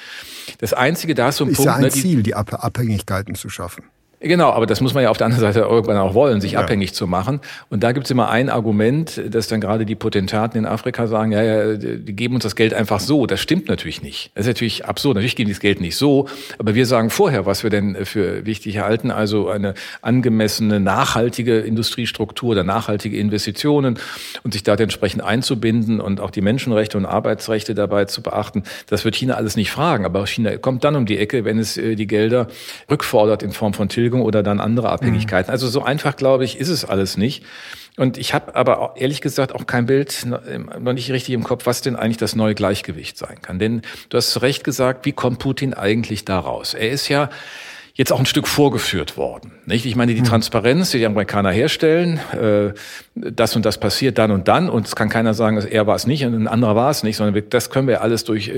Das 0.58 0.74
Einzige, 0.74 1.16
da 1.16 1.30
ist 1.30 1.38
so 1.38 1.46
ein 1.46 1.52
ist 1.52 1.56
Punkt. 1.56 1.72
Ja 1.72 1.76
ein 1.76 1.84
ne, 1.84 1.90
Ziel, 1.90 2.22
die 2.22 2.36
Abhängigkeiten 2.36 3.36
zu 3.36 3.48
schaffen 3.48 3.61
schaffen. 3.62 4.01
Genau, 4.24 4.52
aber 4.52 4.68
das 4.68 4.82
muss 4.82 4.94
man 4.94 5.02
ja 5.02 5.10
auf 5.10 5.18
der 5.18 5.26
anderen 5.26 5.42
Seite 5.42 5.62
irgendwann 5.62 5.98
auch 5.98 6.14
wollen, 6.14 6.42
sich 6.42 6.52
ja. 6.52 6.60
abhängig 6.60 6.94
zu 6.94 7.08
machen. 7.08 7.40
Und 7.70 7.82
da 7.82 7.92
gibt's 7.92 8.12
immer 8.12 8.30
ein 8.30 8.52
Argument, 8.52 9.20
dass 9.28 9.48
dann 9.48 9.60
gerade 9.60 9.84
die 9.84 9.96
Potentaten 9.96 10.60
in 10.60 10.68
Afrika 10.68 11.08
sagen, 11.08 11.32
ja, 11.32 11.42
ja, 11.42 11.74
die 11.76 12.16
geben 12.16 12.36
uns 12.36 12.44
das 12.44 12.56
Geld 12.56 12.76
einfach 12.76 13.00
so. 13.00 13.26
Das 13.26 13.40
stimmt 13.40 13.68
natürlich 13.68 14.04
nicht. 14.04 14.30
Das 14.36 14.46
ist 14.46 14.50
natürlich 14.50 14.86
absurd. 14.86 15.16
Natürlich 15.16 15.36
geben 15.36 15.48
die 15.48 15.54
das 15.54 15.60
Geld 15.60 15.82
nicht 15.82 15.96
so, 15.96 16.28
aber 16.60 16.76
wir 16.76 16.86
sagen 16.86 17.10
vorher, 17.10 17.48
was 17.48 17.64
wir 17.64 17.72
denn 17.72 18.06
für 18.06 18.46
wichtig 18.46 18.78
halten, 18.78 19.10
also 19.10 19.50
eine 19.50 19.74
angemessene, 20.04 20.80
nachhaltige 20.80 21.58
Industriestruktur 21.58 22.52
oder 22.52 22.64
nachhaltige 22.64 23.18
Investitionen 23.18 23.98
und 24.44 24.54
sich 24.54 24.62
da 24.62 24.76
entsprechend 24.76 25.24
einzubinden 25.24 26.00
und 26.00 26.20
auch 26.20 26.30
die 26.30 26.42
Menschenrechte 26.42 26.96
und 26.96 27.08
Arbeitsrechte 27.08 27.74
dabei 27.74 28.06
zu 28.06 28.22
beachten. 28.22 28.64
Das 28.86 29.04
wird 29.04 29.16
China 29.16 29.34
alles 29.34 29.56
nicht 29.56 29.72
fragen, 29.72 30.06
aber 30.06 30.28
China 30.28 30.56
kommt 30.58 30.84
dann 30.84 30.96
um 30.96 31.08
die 31.08 31.18
Ecke, 31.18 31.44
wenn 31.44 31.58
es 31.58 31.78
äh, 31.78 31.96
die 31.96 32.06
Gelder 32.06 32.48
rückfordert 32.90 33.42
in 33.42 33.52
Form 33.52 33.74
von 33.74 33.90
Tilgung 33.90 34.11
Vermögen 34.12 34.22
oder 34.22 34.44
dann 34.44 34.60
andere 34.60 34.90
Abhängigkeiten. 34.90 35.50
Mhm. 35.50 35.54
Also 35.54 35.68
so 35.68 35.84
einfach, 35.84 36.16
glaube 36.16 36.44
ich, 36.44 36.60
ist 36.60 36.70
es 36.70 36.86
alles 36.86 37.18
nicht. 37.18 37.44
Und 37.98 38.18
ich 38.18 38.34
habe 38.34 38.56
aber 38.56 38.80
auch, 38.80 38.98
ehrlich 38.98 39.22
gesagt 39.22 39.54
auch 39.54 39.66
kein 39.66 39.86
Bild, 39.86 40.26
noch 40.26 40.94
nicht 40.94 41.12
richtig 41.12 41.34
im 41.34 41.44
Kopf, 41.44 41.66
was 41.66 41.82
denn 41.82 41.96
eigentlich 41.96 42.18
das 42.18 42.36
neue 42.36 42.56
Gleichgewicht 42.56 43.18
sein 43.18 43.42
kann. 43.42 43.60
Denn 43.60 43.82
du 44.10 44.18
hast 44.18 44.32
zu 44.32 44.40
Recht 44.40 44.64
gesagt, 44.64 45.06
wie 45.06 45.12
kommt 45.12 45.40
Putin 45.40 45.74
eigentlich 45.74 46.24
da 46.24 46.40
raus? 46.40 46.74
Er 46.74 46.90
ist 46.90 47.10
ja 47.10 47.30
jetzt 47.94 48.12
auch 48.12 48.20
ein 48.20 48.26
Stück 48.26 48.48
vorgeführt 48.48 49.18
worden. 49.18 49.52
Nicht? 49.66 49.86
Ich 49.86 49.96
meine, 49.96 50.14
die 50.14 50.20
hm. 50.20 50.26
Transparenz, 50.26 50.92
die 50.92 51.00
die 51.00 51.06
Amerikaner 51.06 51.52
herstellen, 51.52 52.20
äh, 52.34 52.74
das 53.16 53.56
und 53.56 53.66
das 53.66 53.80
passiert 53.80 54.18
dann 54.18 54.32
und 54.32 54.48
dann 54.48 54.70
und 54.70 54.88
es 54.88 54.96
kann 54.96 55.10
keiner 55.10 55.34
sagen, 55.34 55.58
er 55.58 55.88
war 55.88 55.96
es 55.96 56.08
nicht 56.08 56.26
und 56.26 56.34
ein 56.34 56.48
anderer 56.48 56.76
war 56.76 56.90
es 56.90 57.04
nicht, 57.04 57.18
sondern 57.18 57.44
das 57.50 57.70
können 57.70 57.88
wir 57.88 58.02
alles 58.02 58.24
durch 58.24 58.52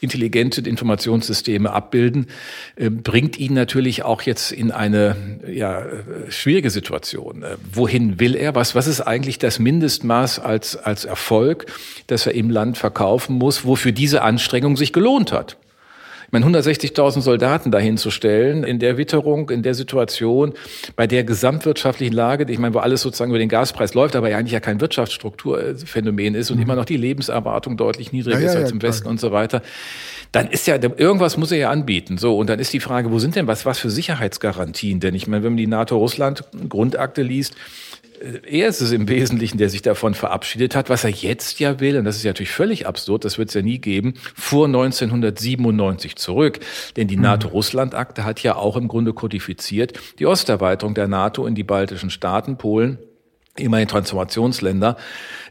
intelligente 0.00 0.62
Informationssysteme 0.62 1.70
abbilden, 1.70 2.26
äh, 2.76 2.88
bringt 2.88 3.38
ihn 3.38 3.54
natürlich 3.54 4.04
auch 4.04 4.22
jetzt 4.22 4.52
in 4.52 4.70
eine 4.70 5.16
ja, 5.46 5.84
schwierige 6.28 6.70
Situation. 6.70 7.42
Äh, 7.42 7.56
wohin 7.72 8.18
will 8.18 8.34
er? 8.34 8.54
Was, 8.54 8.74
was 8.74 8.86
ist 8.86 9.02
eigentlich 9.02 9.38
das 9.38 9.58
Mindestmaß 9.58 10.38
als, 10.38 10.76
als 10.76 11.04
Erfolg, 11.04 11.66
das 12.06 12.26
er 12.26 12.34
im 12.34 12.50
Land 12.50 12.78
verkaufen 12.78 13.36
muss, 13.36 13.66
wofür 13.66 13.92
diese 13.92 14.22
Anstrengung 14.22 14.76
sich 14.76 14.92
gelohnt 14.92 15.32
hat? 15.32 15.56
Meine, 16.32 16.46
160.000 16.46 17.20
Soldaten 17.20 17.70
dahin 17.70 17.96
zu 17.98 18.10
stellen, 18.10 18.64
in 18.64 18.78
der 18.78 18.96
Witterung, 18.96 19.50
in 19.50 19.62
der 19.62 19.74
Situation, 19.74 20.54
bei 20.96 21.06
der 21.06 21.24
gesamtwirtschaftlichen 21.24 22.14
Lage, 22.14 22.50
ich 22.50 22.58
meine, 22.58 22.74
wo 22.74 22.78
alles 22.78 23.02
sozusagen 23.02 23.30
über 23.30 23.38
den 23.38 23.48
Gaspreis 23.48 23.94
läuft, 23.94 24.16
aber 24.16 24.30
ja 24.30 24.38
eigentlich 24.38 24.52
ja 24.52 24.60
kein 24.60 24.80
Wirtschaftsstrukturphänomen 24.80 26.34
ist 26.34 26.50
und 26.50 26.56
mhm. 26.56 26.62
immer 26.64 26.74
noch 26.74 26.86
die 26.86 26.96
Lebenserwartung 26.96 27.76
deutlich 27.76 28.12
niedriger 28.12 28.40
ja, 28.40 28.46
ist 28.46 28.56
als 28.56 28.70
ja, 28.70 28.72
im 28.72 28.78
klar. 28.78 28.90
Westen 28.90 29.08
und 29.08 29.20
so 29.20 29.30
weiter, 29.30 29.62
dann 30.32 30.48
ist 30.48 30.66
ja, 30.66 30.76
irgendwas 30.76 31.36
muss 31.36 31.52
er 31.52 31.58
ja 31.58 31.70
anbieten. 31.70 32.16
So, 32.16 32.38
und 32.38 32.48
dann 32.48 32.58
ist 32.58 32.72
die 32.72 32.80
Frage, 32.80 33.12
wo 33.12 33.18
sind 33.18 33.36
denn 33.36 33.46
was, 33.46 33.66
was 33.66 33.78
für 33.78 33.90
Sicherheitsgarantien? 33.90 34.98
Denn 34.98 35.14
ich 35.14 35.26
meine, 35.26 35.44
wenn 35.44 35.52
man 35.52 35.58
die 35.58 35.66
NATO-Russland-Grundakte 35.66 37.22
liest, 37.22 37.54
er 38.46 38.68
ist 38.68 38.80
es 38.80 38.92
im 38.92 39.08
Wesentlichen, 39.08 39.58
der 39.58 39.68
sich 39.68 39.82
davon 39.82 40.14
verabschiedet 40.14 40.76
hat, 40.76 40.88
was 40.88 41.04
er 41.04 41.10
jetzt 41.10 41.60
ja 41.60 41.80
will, 41.80 41.96
und 41.96 42.04
das 42.04 42.16
ist 42.16 42.22
ja 42.22 42.30
natürlich 42.30 42.52
völlig 42.52 42.86
absurd, 42.86 43.24
das 43.24 43.38
wird 43.38 43.48
es 43.48 43.54
ja 43.54 43.62
nie 43.62 43.78
geben, 43.78 44.14
vor 44.34 44.66
1997 44.66 46.16
zurück. 46.16 46.60
Denn 46.96 47.08
die 47.08 47.16
mhm. 47.16 47.22
NATO-Russland-Akte 47.22 48.24
hat 48.24 48.42
ja 48.42 48.56
auch 48.56 48.76
im 48.76 48.88
Grunde 48.88 49.12
kodifiziert 49.12 49.98
die 50.18 50.26
Osterweiterung 50.26 50.94
der 50.94 51.08
NATO 51.08 51.46
in 51.46 51.54
die 51.54 51.64
baltischen 51.64 52.10
Staaten, 52.10 52.56
Polen, 52.56 52.98
immerhin 53.58 53.88
Transformationsländer. 53.88 54.96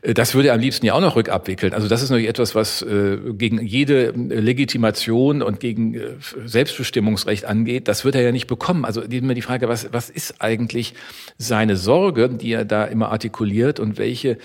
Äh, 0.01 0.13
das 0.13 0.33
würde 0.33 0.49
er 0.49 0.55
am 0.55 0.59
liebsten 0.59 0.85
ja 0.85 0.93
auch 0.93 1.01
noch 1.01 1.15
rückabwickeln. 1.15 1.73
Also 1.73 1.87
das 1.87 2.01
ist 2.01 2.09
natürlich 2.09 2.29
etwas, 2.29 2.55
was 2.55 2.81
äh, 2.81 3.17
gegen 3.33 3.65
jede 3.65 4.07
äh, 4.07 4.11
Legitimation 4.11 5.41
und 5.41 5.59
gegen 5.59 5.99
Selbstbestimmungsrecht 6.45 7.45
angeht. 7.45 7.87
Das 7.87 8.03
wird 8.05 8.15
er 8.15 8.21
ja 8.21 8.31
nicht 8.31 8.47
bekommen. 8.47 8.85
Also 8.85 9.01
immer 9.01 9.33
die 9.33 9.41
Frage, 9.41 9.67
was, 9.67 9.91
was 9.91 10.09
ist 10.09 10.35
eigentlich 10.39 10.93
seine 11.37 11.77
Sorge, 11.77 12.29
die 12.29 12.53
er 12.53 12.65
da 12.65 12.85
immer 12.85 13.11
artikuliert 13.11 13.79
und 13.79 13.97
welche 13.97 14.37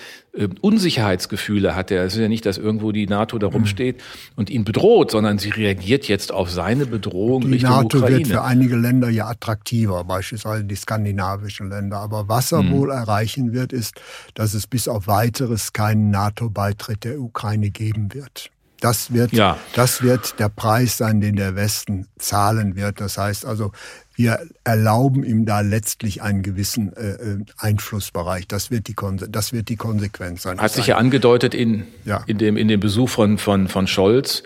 Unsicherheitsgefühle 0.61 1.75
hat 1.75 1.91
er. 1.91 2.05
Es 2.05 2.15
ist 2.15 2.21
ja 2.21 2.29
nicht, 2.29 2.45
dass 2.45 2.59
irgendwo 2.59 2.93
die 2.93 3.07
NATO 3.07 3.39
da 3.39 3.47
rumsteht 3.47 4.03
und 4.35 4.51
ihn 4.51 4.65
bedroht, 4.65 5.11
sondern 5.11 5.39
sie 5.39 5.51
reagiert 5.51 6.09
jetzt 6.09 6.33
auf 6.33 6.51
seine 6.51 6.87
Bedrohung 6.87 7.43
die 7.43 7.53
Richtung 7.53 7.71
NATO 7.71 7.99
Ukraine. 7.99 8.19
wird 8.19 8.29
für 8.29 8.43
einige 8.43 8.77
Länder 8.77 9.09
ja 9.09 9.29
attraktiver, 9.29 10.05
beispielsweise 10.05 10.65
die 10.65 10.75
skandinavischen 10.75 11.71
Länder. 11.71 11.99
Aber 11.99 12.29
was 12.29 12.53
er 12.53 12.61
hm. 12.61 12.73
wohl 12.73 12.91
erreichen 12.91 13.53
wird, 13.53 13.73
ist, 13.73 14.01
dass 14.35 14.55
es 14.55 14.67
bis 14.67 14.89
auf 14.89 15.07
weitere 15.07 15.47
weiteres 15.47 15.73
keinen 15.73 16.11
NATO-Beitritt 16.11 17.05
der 17.05 17.21
Ukraine 17.21 17.71
geben 17.71 18.13
wird. 18.15 18.51
Das 18.81 19.13
wird, 19.13 19.33
ja. 19.33 19.59
das 19.75 20.03
wird 20.03 20.39
der 20.39 20.49
Preis 20.49 20.99
sein, 20.99 21.21
den 21.21 21.37
der 21.37 21.57
Westen 21.57 22.07
zahlen 22.19 22.77
wird. 22.77 23.01
Das 23.01 23.17
heißt 23.17 23.47
also, 23.47 23.73
wir 24.15 24.41
erlauben 24.65 25.25
ihm 25.25 25.47
da 25.47 25.61
letztlich 25.61 26.23
einen 26.23 26.43
gewissen 26.43 26.93
äh, 26.95 27.13
äh 27.13 27.39
Einflussbereich. 27.59 28.47
Das 28.49 28.71
wird 28.71 28.89
die, 28.89 28.95
das 29.29 29.53
wird 29.53 29.69
die 29.69 29.77
Konsequenz 29.77 30.43
sein. 30.43 30.61
Hat 30.61 30.73
sich 30.73 30.89
ja 30.89 30.97
angedeutet 30.97 31.55
in, 31.55 31.87
ja. 32.05 32.23
in, 32.27 32.39
dem, 32.39 32.57
in 32.57 32.69
dem 32.69 32.81
Besuch 32.81 33.09
von, 33.09 33.39
von, 33.39 33.69
von 33.69 33.87
Scholz, 33.87 34.43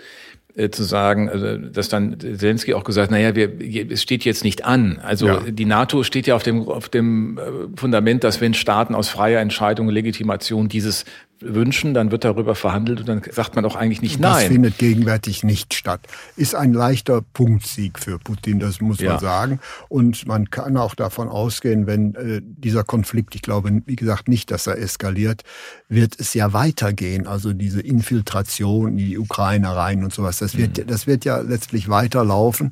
äh, 0.55 0.69
zu 0.69 0.83
sagen, 0.83 1.29
also, 1.29 1.57
dass 1.57 1.87
dann 1.87 2.19
Zelensky 2.19 2.73
auch 2.73 2.83
gesagt, 2.83 3.09
naja, 3.09 3.35
wir, 3.35 3.89
es 3.89 4.01
steht 4.01 4.25
jetzt 4.25 4.43
nicht 4.43 4.65
an. 4.65 4.99
Also 5.01 5.27
ja. 5.27 5.39
die 5.49 5.63
NATO 5.63 6.03
steht 6.03 6.27
ja 6.27 6.35
auf 6.35 6.43
dem, 6.43 6.67
auf 6.67 6.89
dem 6.89 7.37
äh, 7.37 7.41
Fundament, 7.77 8.25
dass 8.25 8.41
wenn 8.41 8.53
Staaten 8.53 8.93
aus 8.93 9.07
freier 9.07 9.39
Entscheidung 9.39 9.87
Legitimation 9.87 10.67
dieses 10.67 11.05
wünschen, 11.41 11.93
dann 11.93 12.11
wird 12.11 12.23
darüber 12.23 12.55
verhandelt 12.55 13.01
und 13.01 13.09
dann 13.09 13.21
sagt 13.31 13.55
man 13.55 13.65
auch 13.65 13.75
eigentlich 13.75 14.01
nicht 14.01 14.15
das 14.15 14.21
nein. 14.21 14.43
Das 14.43 14.51
findet 14.51 14.77
gegenwärtig 14.77 15.43
nicht 15.43 15.73
statt. 15.73 16.01
Ist 16.35 16.55
ein 16.55 16.73
leichter 16.73 17.21
Punktsieg 17.21 17.99
für 17.99 18.19
Putin, 18.19 18.59
das 18.59 18.81
muss 18.81 18.99
ja. 18.99 19.11
man 19.11 19.19
sagen. 19.19 19.59
Und 19.89 20.27
man 20.27 20.49
kann 20.49 20.77
auch 20.77 20.95
davon 20.95 21.27
ausgehen, 21.27 21.87
wenn 21.87 22.15
äh, 22.15 22.41
dieser 22.43 22.83
Konflikt, 22.83 23.35
ich 23.35 23.41
glaube, 23.41 23.81
wie 23.85 23.95
gesagt, 23.95 24.27
nicht, 24.27 24.51
dass 24.51 24.67
er 24.67 24.77
eskaliert, 24.77 25.43
wird 25.89 26.19
es 26.19 26.33
ja 26.33 26.53
weitergehen. 26.53 27.27
Also 27.27 27.53
diese 27.53 27.81
Infiltration 27.81 28.89
in 28.89 28.97
die 28.97 29.17
Ukraine 29.17 29.75
rein 29.75 30.03
und 30.03 30.13
sowas, 30.13 30.39
das 30.39 30.57
wird, 30.57 30.77
mhm. 30.77 30.87
das 30.87 31.07
wird 31.07 31.25
ja 31.25 31.39
letztlich 31.39 31.89
weiterlaufen. 31.89 32.71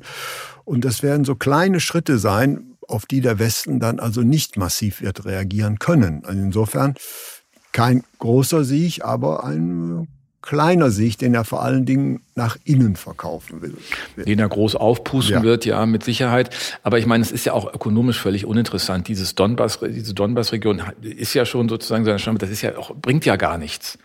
Und 0.64 0.84
das 0.84 1.02
werden 1.02 1.24
so 1.24 1.34
kleine 1.34 1.80
Schritte 1.80 2.18
sein, 2.18 2.70
auf 2.90 3.06
die 3.06 3.20
der 3.20 3.38
Westen 3.38 3.80
dann 3.80 4.00
also 4.00 4.22
nicht 4.22 4.56
massiv 4.56 5.00
wird 5.00 5.24
reagieren 5.24 5.78
können. 5.78 6.24
Also 6.24 6.40
insofern 6.40 6.94
kein 7.72 8.02
großer 8.18 8.64
Sieg, 8.64 9.04
aber 9.04 9.44
ein 9.44 10.08
kleiner 10.42 10.90
Sieg, 10.90 11.18
den 11.18 11.34
er 11.34 11.44
vor 11.44 11.62
allen 11.62 11.86
Dingen 11.86 12.22
nach 12.34 12.56
innen 12.64 12.96
verkaufen 12.96 13.60
will. 13.60 13.76
Den 14.16 14.38
er 14.38 14.48
groß 14.48 14.76
aufpusten 14.76 15.36
ja. 15.36 15.42
wird, 15.42 15.64
ja, 15.64 15.84
mit 15.86 16.04
Sicherheit. 16.04 16.50
Aber 16.82 16.98
ich 16.98 17.06
meine, 17.06 17.22
es 17.22 17.32
ist 17.32 17.44
ja 17.44 17.52
auch 17.52 17.72
ökonomisch 17.72 18.20
völlig 18.20 18.46
uninteressant. 18.46 19.08
Dieses 19.08 19.34
Donbass, 19.34 19.80
diese 19.80 20.14
Donbass-Region 20.14 20.82
ist 21.02 21.34
ja 21.34 21.44
schon 21.44 21.68
sozusagen 21.68 22.04
seine 22.04 22.18
Stamm, 22.18 22.38
das 22.38 22.50
ist 22.50 22.62
ja 22.62 22.76
auch, 22.76 22.94
bringt 22.94 23.24
ja 23.24 23.36
gar 23.36 23.58
nichts. 23.58 23.98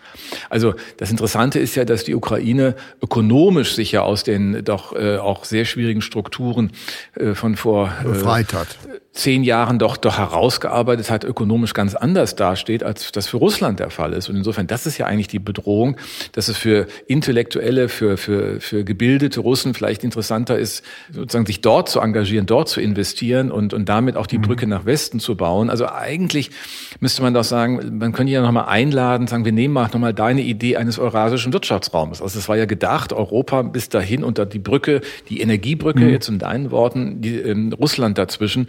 Also 0.49 0.73
das 0.97 1.11
Interessante 1.11 1.59
ist 1.59 1.75
ja, 1.75 1.85
dass 1.85 2.03
die 2.03 2.15
Ukraine 2.15 2.75
ökonomisch 3.01 3.75
sich 3.75 3.91
ja 3.91 4.01
aus 4.01 4.23
den 4.23 4.63
doch 4.63 4.95
äh, 4.95 5.17
auch 5.17 5.45
sehr 5.45 5.65
schwierigen 5.65 6.01
Strukturen 6.01 6.71
äh, 7.15 7.35
von 7.35 7.55
vor 7.55 7.93
äh, 8.01 8.03
befreit 8.03 8.53
hat 8.53 8.77
zehn 9.15 9.43
Jahren 9.43 9.79
doch, 9.79 9.97
doch 9.97 10.17
herausgearbeitet 10.17 11.09
hat, 11.09 11.23
ökonomisch 11.23 11.73
ganz 11.73 11.95
anders 11.95 12.35
dasteht, 12.35 12.83
als 12.83 13.11
das 13.13 13.27
für 13.27 13.38
Russland 13.38 13.79
der 13.79 13.89
Fall 13.89 14.13
ist. 14.13 14.29
Und 14.29 14.35
insofern, 14.35 14.67
das 14.67 14.85
ist 14.85 14.97
ja 14.97 15.05
eigentlich 15.05 15.29
die 15.29 15.39
Bedrohung, 15.39 15.95
dass 16.33 16.49
es 16.49 16.57
für 16.57 16.85
Intellektuelle, 17.07 17.88
für, 17.88 18.14
für, 18.17 18.60
für 18.60 18.84
gebildete 18.84 19.39
Russen 19.39 19.73
vielleicht 19.73 20.04
interessanter 20.04 20.58
ist, 20.58 20.84
sozusagen 21.12 21.45
sich 21.45 21.62
dort 21.62 21.89
zu 21.89 21.99
engagieren, 21.99 22.45
dort 22.45 22.69
zu 22.69 22.82
investieren 22.82 23.51
und, 23.51 23.73
und 23.73 23.89
damit 23.89 24.17
auch 24.17 24.28
die 24.28 24.38
mhm. 24.38 24.43
Brücke 24.43 24.67
nach 24.67 24.86
Westen 24.86 25.19
zu 25.19 25.36
bauen. 25.36 25.69
Also 25.69 25.88
eigentlich 25.88 26.51
müsste 26.99 27.21
man 27.21 27.34
doch 27.34 27.43
sagen, 27.43 27.97
man 27.97 28.12
könnte 28.13 28.32
ja 28.34 28.41
nochmal 28.41 28.65
einladen, 28.65 29.28
sagen, 29.28 29.45
wir 29.45 29.51
nehmen 29.51 29.73
mal 29.73 29.89
nochmal 29.91 30.13
deine 30.13 30.41
Idee 30.41 30.78
eines 30.78 30.99
eurasischen 30.99 31.54
Wirtschaftsraums. 31.54 32.21
Also 32.21 32.39
es 32.39 32.49
war 32.49 32.58
ja 32.58 32.65
gedacht, 32.65 33.13
Europa 33.13 33.62
bis 33.62 33.89
dahin 33.89 34.23
unter 34.23 34.45
die 34.45 34.60
Brücke, 34.60 35.01
die 35.30 35.41
Energiebrücke, 35.41 36.01
mhm. 36.01 36.10
jetzt 36.10 36.30
in 36.30 36.39
deinen 36.39 36.71
Worten, 36.71 37.21
die, 37.21 37.36
ähm, 37.38 37.73
Russland 37.73 38.17
dazwischen 38.17 38.67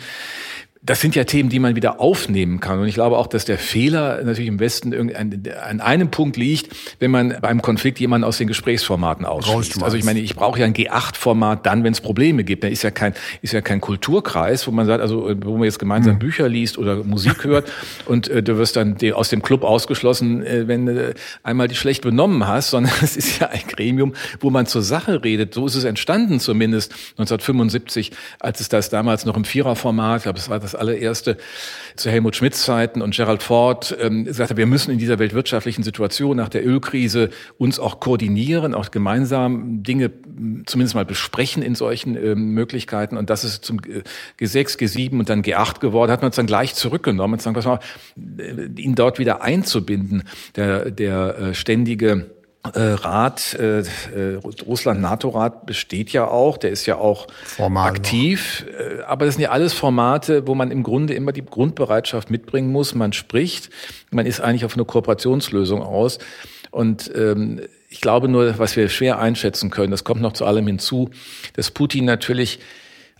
das 0.82 1.00
sind 1.00 1.14
ja 1.16 1.24
Themen, 1.24 1.48
die 1.48 1.58
man 1.58 1.74
wieder 1.74 2.00
aufnehmen 2.00 2.60
kann. 2.60 2.78
Und 2.78 2.86
ich 2.86 2.94
glaube 2.94 3.18
auch, 3.18 3.26
dass 3.26 3.44
der 3.44 3.58
Fehler 3.58 4.22
natürlich 4.22 4.48
im 4.48 4.60
Westen 4.60 4.94
an 5.14 5.80
einem 5.80 6.10
Punkt 6.10 6.36
liegt, 6.36 6.74
wenn 6.98 7.10
man 7.10 7.36
beim 7.40 7.62
Konflikt 7.62 7.98
jemanden 7.98 8.24
aus 8.24 8.38
den 8.38 8.46
Gesprächsformaten 8.46 9.24
ausschließt. 9.24 9.82
Also 9.82 9.96
ich 9.96 10.04
meine, 10.04 10.20
ich 10.20 10.36
brauche 10.36 10.60
ja 10.60 10.66
ein 10.66 10.74
G8-Format 10.74 11.66
dann, 11.66 11.82
wenn 11.82 11.92
es 11.92 12.00
Probleme 12.00 12.44
gibt. 12.44 12.62
Da 12.62 12.68
ist 12.68 12.82
ja 12.82 12.90
kein, 12.90 13.14
ist 13.42 13.52
ja 13.52 13.62
kein 13.62 13.80
Kulturkreis, 13.80 14.66
wo 14.66 14.70
man 14.70 14.86
sagt, 14.86 15.00
also 15.00 15.30
wo 15.44 15.54
man 15.54 15.64
jetzt 15.64 15.78
gemeinsam 15.78 16.14
mhm. 16.14 16.18
Bücher 16.20 16.48
liest 16.48 16.78
oder 16.78 17.02
Musik 17.02 17.44
hört 17.44 17.70
und 18.06 18.28
äh, 18.28 18.42
du 18.42 18.58
wirst 18.58 18.76
dann 18.76 18.96
aus 19.14 19.30
dem 19.30 19.42
Club 19.42 19.64
ausgeschlossen, 19.64 20.44
äh, 20.44 20.68
wenn 20.68 20.86
du 20.86 21.14
einmal 21.42 21.68
dich 21.68 21.78
schlecht 21.78 22.02
benommen 22.02 22.46
hast, 22.46 22.70
sondern 22.70 22.92
es 23.02 23.16
ist 23.16 23.40
ja 23.40 23.48
ein 23.48 23.66
Gremium, 23.66 24.14
wo 24.40 24.50
man 24.50 24.66
zur 24.66 24.82
Sache 24.82 25.24
redet. 25.24 25.54
So 25.54 25.66
ist 25.66 25.74
es 25.74 25.84
entstanden 25.84 26.38
zumindest 26.38 26.92
1975, 27.18 28.12
als 28.40 28.60
es 28.60 28.68
das 28.68 28.90
damals 28.90 29.24
noch 29.24 29.36
im 29.36 29.44
Viererformat, 29.44 30.18
ich 30.18 30.22
glaube, 30.24 30.38
es 30.38 30.48
war 30.48 30.60
das 30.66 30.74
allererste 30.74 31.36
zu 31.96 32.10
Helmut 32.10 32.36
Schmidts 32.36 32.62
Zeiten 32.62 33.00
und 33.00 33.14
Gerald 33.14 33.42
Ford 33.42 33.96
ähm, 34.00 34.30
sagte, 34.32 34.56
wir 34.56 34.66
müssen 34.66 34.90
in 34.90 34.98
dieser 34.98 35.18
weltwirtschaftlichen 35.18 35.82
Situation 35.82 36.36
nach 36.36 36.48
der 36.48 36.66
Ölkrise 36.66 37.30
uns 37.58 37.78
auch 37.78 38.00
koordinieren, 38.00 38.74
auch 38.74 38.90
gemeinsam 38.90 39.82
Dinge 39.82 40.10
zumindest 40.66 40.94
mal 40.94 41.04
besprechen 41.04 41.62
in 41.62 41.74
solchen 41.74 42.16
ähm, 42.16 42.50
Möglichkeiten. 42.50 43.16
Und 43.16 43.30
das 43.30 43.44
ist 43.44 43.64
zum 43.64 43.80
G6, 43.80 44.78
G7 44.78 45.18
und 45.18 45.28
dann 45.28 45.42
G8 45.42 45.80
geworden, 45.80 46.10
hat 46.10 46.22
man 46.22 46.30
es 46.30 46.36
dann 46.36 46.46
gleich 46.46 46.74
zurückgenommen 46.74 47.34
und 47.34 47.42
sagen, 47.42 47.56
was 47.56 47.64
mal, 47.64 47.80
äh, 48.38 48.80
ihn 48.80 48.94
dort 48.94 49.18
wieder 49.18 49.42
einzubinden. 49.42 50.24
Der, 50.56 50.90
der 50.90 51.38
äh, 51.38 51.54
ständige 51.54 52.10
äh, 52.10 52.35
Rat, 52.74 53.54
äh, 53.54 53.80
äh, 53.80 54.40
Russland-NATO-Rat 54.66 55.66
besteht 55.66 56.12
ja 56.12 56.28
auch, 56.28 56.58
der 56.58 56.70
ist 56.70 56.86
ja 56.86 56.96
auch 56.96 57.26
Formal 57.44 57.90
aktiv, 57.90 58.66
äh, 58.78 59.02
aber 59.02 59.26
das 59.26 59.34
sind 59.34 59.42
ja 59.42 59.50
alles 59.50 59.72
Formate, 59.72 60.46
wo 60.46 60.54
man 60.54 60.70
im 60.70 60.82
Grunde 60.82 61.14
immer 61.14 61.32
die 61.32 61.44
Grundbereitschaft 61.44 62.30
mitbringen 62.30 62.70
muss. 62.70 62.94
Man 62.94 63.12
spricht, 63.12 63.70
man 64.10 64.26
ist 64.26 64.40
eigentlich 64.40 64.64
auf 64.64 64.74
eine 64.74 64.84
Kooperationslösung 64.84 65.82
aus. 65.82 66.18
Und 66.70 67.10
ähm, 67.14 67.60
ich 67.88 68.00
glaube 68.00 68.28
nur, 68.28 68.58
was 68.58 68.76
wir 68.76 68.88
schwer 68.88 69.18
einschätzen 69.18 69.70
können, 69.70 69.90
das 69.90 70.04
kommt 70.04 70.20
noch 70.20 70.32
zu 70.32 70.44
allem 70.44 70.66
hinzu, 70.66 71.10
dass 71.54 71.70
Putin 71.70 72.04
natürlich 72.04 72.58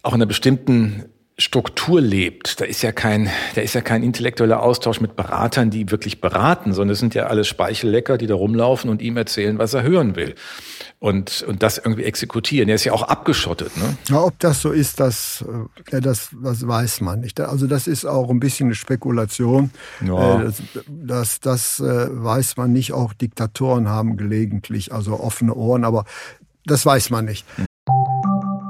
auch 0.03 0.11
in 0.11 0.17
einer 0.17 0.27
bestimmten 0.27 1.07
Struktur 1.39 2.01
lebt. 2.01 2.63
Da 2.63 2.65
ist 2.65 2.81
ja 2.81 2.93
kein, 2.93 3.29
da 3.55 3.61
ist 3.61 3.75
ja 3.75 3.83
kein 3.83 4.03
intellektueller 4.03 4.63
Austausch 4.63 5.03
mit 5.03 5.17
Beratern, 5.17 5.69
die 5.69 5.91
wirklich 5.91 6.23
beraten, 6.23 6.73
sondern 6.73 6.95
es 6.95 6.99
sind 6.99 7.15
ja 7.15 7.27
alles 7.27 7.47
Speichellecker, 7.47 8.17
die 8.17 8.27
da 8.27 8.35
rumlaufen 8.35 8.89
und 8.89 9.03
ihm 9.03 9.19
erzählen, 9.19 9.59
was 9.59 9.75
er 9.75 9.83
hören 9.83 10.17
will. 10.17 10.35
Und, 10.99 11.45
und 11.47 11.63
das 11.63 11.77
irgendwie 11.77 12.05
exekutieren. 12.05 12.71
Er 12.71 12.77
ist 12.77 12.85
ja 12.85 12.95
auch 12.95 13.03
abgeschottet. 13.03 13.77
Ne? 13.77 13.99
Ja, 14.09 14.23
ob 14.23 14.39
das 14.39 14.63
so 14.63 14.73
ist, 14.73 14.99
das, 14.99 15.45
ja, 15.93 16.01
das, 16.01 16.31
das 16.43 16.67
weiß 16.67 17.03
man 17.03 17.21
nicht. 17.21 17.39
Also 17.39 17.67
das 17.67 17.87
ist 17.87 18.07
auch 18.07 18.31
ein 18.31 18.41
bisschen 18.41 18.69
eine 18.69 18.75
Spekulation. 18.75 19.71
Ja. 20.07 20.41
Äh, 20.41 20.45
das, 20.45 20.63
das, 20.89 21.41
das 21.41 21.81
äh, 21.81 22.09
weiß 22.11 22.57
man 22.57 22.73
nicht. 22.73 22.93
Auch 22.93 23.13
Diktatoren 23.13 23.91
haben 23.91 24.17
gelegentlich 24.17 24.91
also 24.91 25.21
offene 25.21 25.55
Ohren, 25.55 25.85
aber 25.85 26.07
das 26.65 26.87
weiß 26.87 27.11
man 27.11 27.27
nicht. 27.27 27.45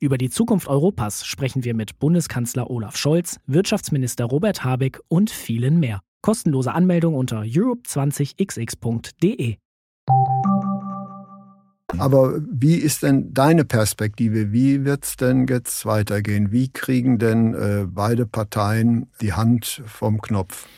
Über 0.00 0.16
die 0.16 0.30
Zukunft 0.30 0.68
Europas 0.68 1.26
sprechen 1.26 1.64
wir 1.64 1.74
mit 1.74 1.98
Bundeskanzler 1.98 2.70
Olaf 2.70 2.96
Scholz, 2.96 3.40
Wirtschaftsminister 3.46 4.26
Robert 4.26 4.62
Habeck 4.62 5.00
und 5.08 5.28
vielen 5.28 5.80
mehr. 5.80 6.02
Kostenlose 6.22 6.72
Anmeldung 6.72 7.16
unter 7.16 7.40
europe20xx.de. 7.40 9.56
Aber 11.98 12.40
wie 12.48 12.76
ist 12.76 13.02
denn 13.02 13.34
deine 13.34 13.64
Perspektive? 13.64 14.52
Wie 14.52 14.84
wird 14.84 15.04
es 15.04 15.16
denn 15.16 15.48
jetzt 15.48 15.84
weitergehen? 15.84 16.52
Wie 16.52 16.68
kriegen 16.68 17.18
denn 17.18 17.54
äh, 17.54 17.84
beide 17.88 18.24
Parteien 18.24 19.10
die 19.20 19.32
Hand 19.32 19.82
vom 19.84 20.20
Knopf? 20.20 20.68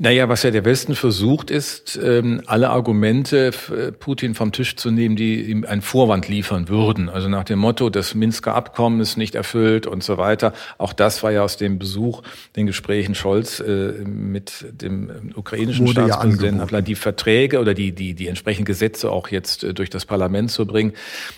Naja, 0.00 0.28
was 0.28 0.44
ja 0.44 0.52
der 0.52 0.64
Westen 0.64 0.94
versucht, 0.94 1.50
ist, 1.50 1.98
ähm, 2.00 2.40
alle 2.46 2.70
Argumente 2.70 3.50
äh, 3.76 3.90
Putin 3.90 4.36
vom 4.36 4.52
Tisch 4.52 4.76
zu 4.76 4.92
nehmen, 4.92 5.16
die 5.16 5.42
ihm 5.42 5.64
einen 5.64 5.82
Vorwand 5.82 6.28
liefern 6.28 6.68
würden. 6.68 7.08
Also 7.08 7.28
nach 7.28 7.42
dem 7.42 7.58
Motto, 7.58 7.90
das 7.90 8.14
Minsker 8.14 8.54
Abkommen 8.54 9.00
ist 9.00 9.16
nicht 9.16 9.34
erfüllt 9.34 9.88
und 9.88 10.04
so 10.04 10.16
weiter. 10.16 10.52
Auch 10.78 10.92
das 10.92 11.24
war 11.24 11.32
ja 11.32 11.42
aus 11.42 11.56
dem 11.56 11.80
Besuch, 11.80 12.22
den 12.54 12.66
Gesprächen 12.66 13.16
Scholz 13.16 13.58
äh, 13.58 13.92
mit 14.04 14.66
dem 14.70 15.32
ukrainischen 15.34 15.88
Wurde 15.88 16.04
Staatspräsidenten, 16.04 16.68
ja 16.70 16.80
die 16.80 16.94
Verträge 16.94 17.58
oder 17.58 17.74
die, 17.74 17.90
die, 17.90 18.14
die 18.14 18.28
entsprechenden 18.28 18.66
Gesetze 18.66 19.10
auch 19.10 19.28
jetzt 19.28 19.64
äh, 19.64 19.74
durch 19.74 19.90
das 19.90 20.06
Parlament 20.06 20.52
zu 20.52 20.64
bringen. 20.64 20.92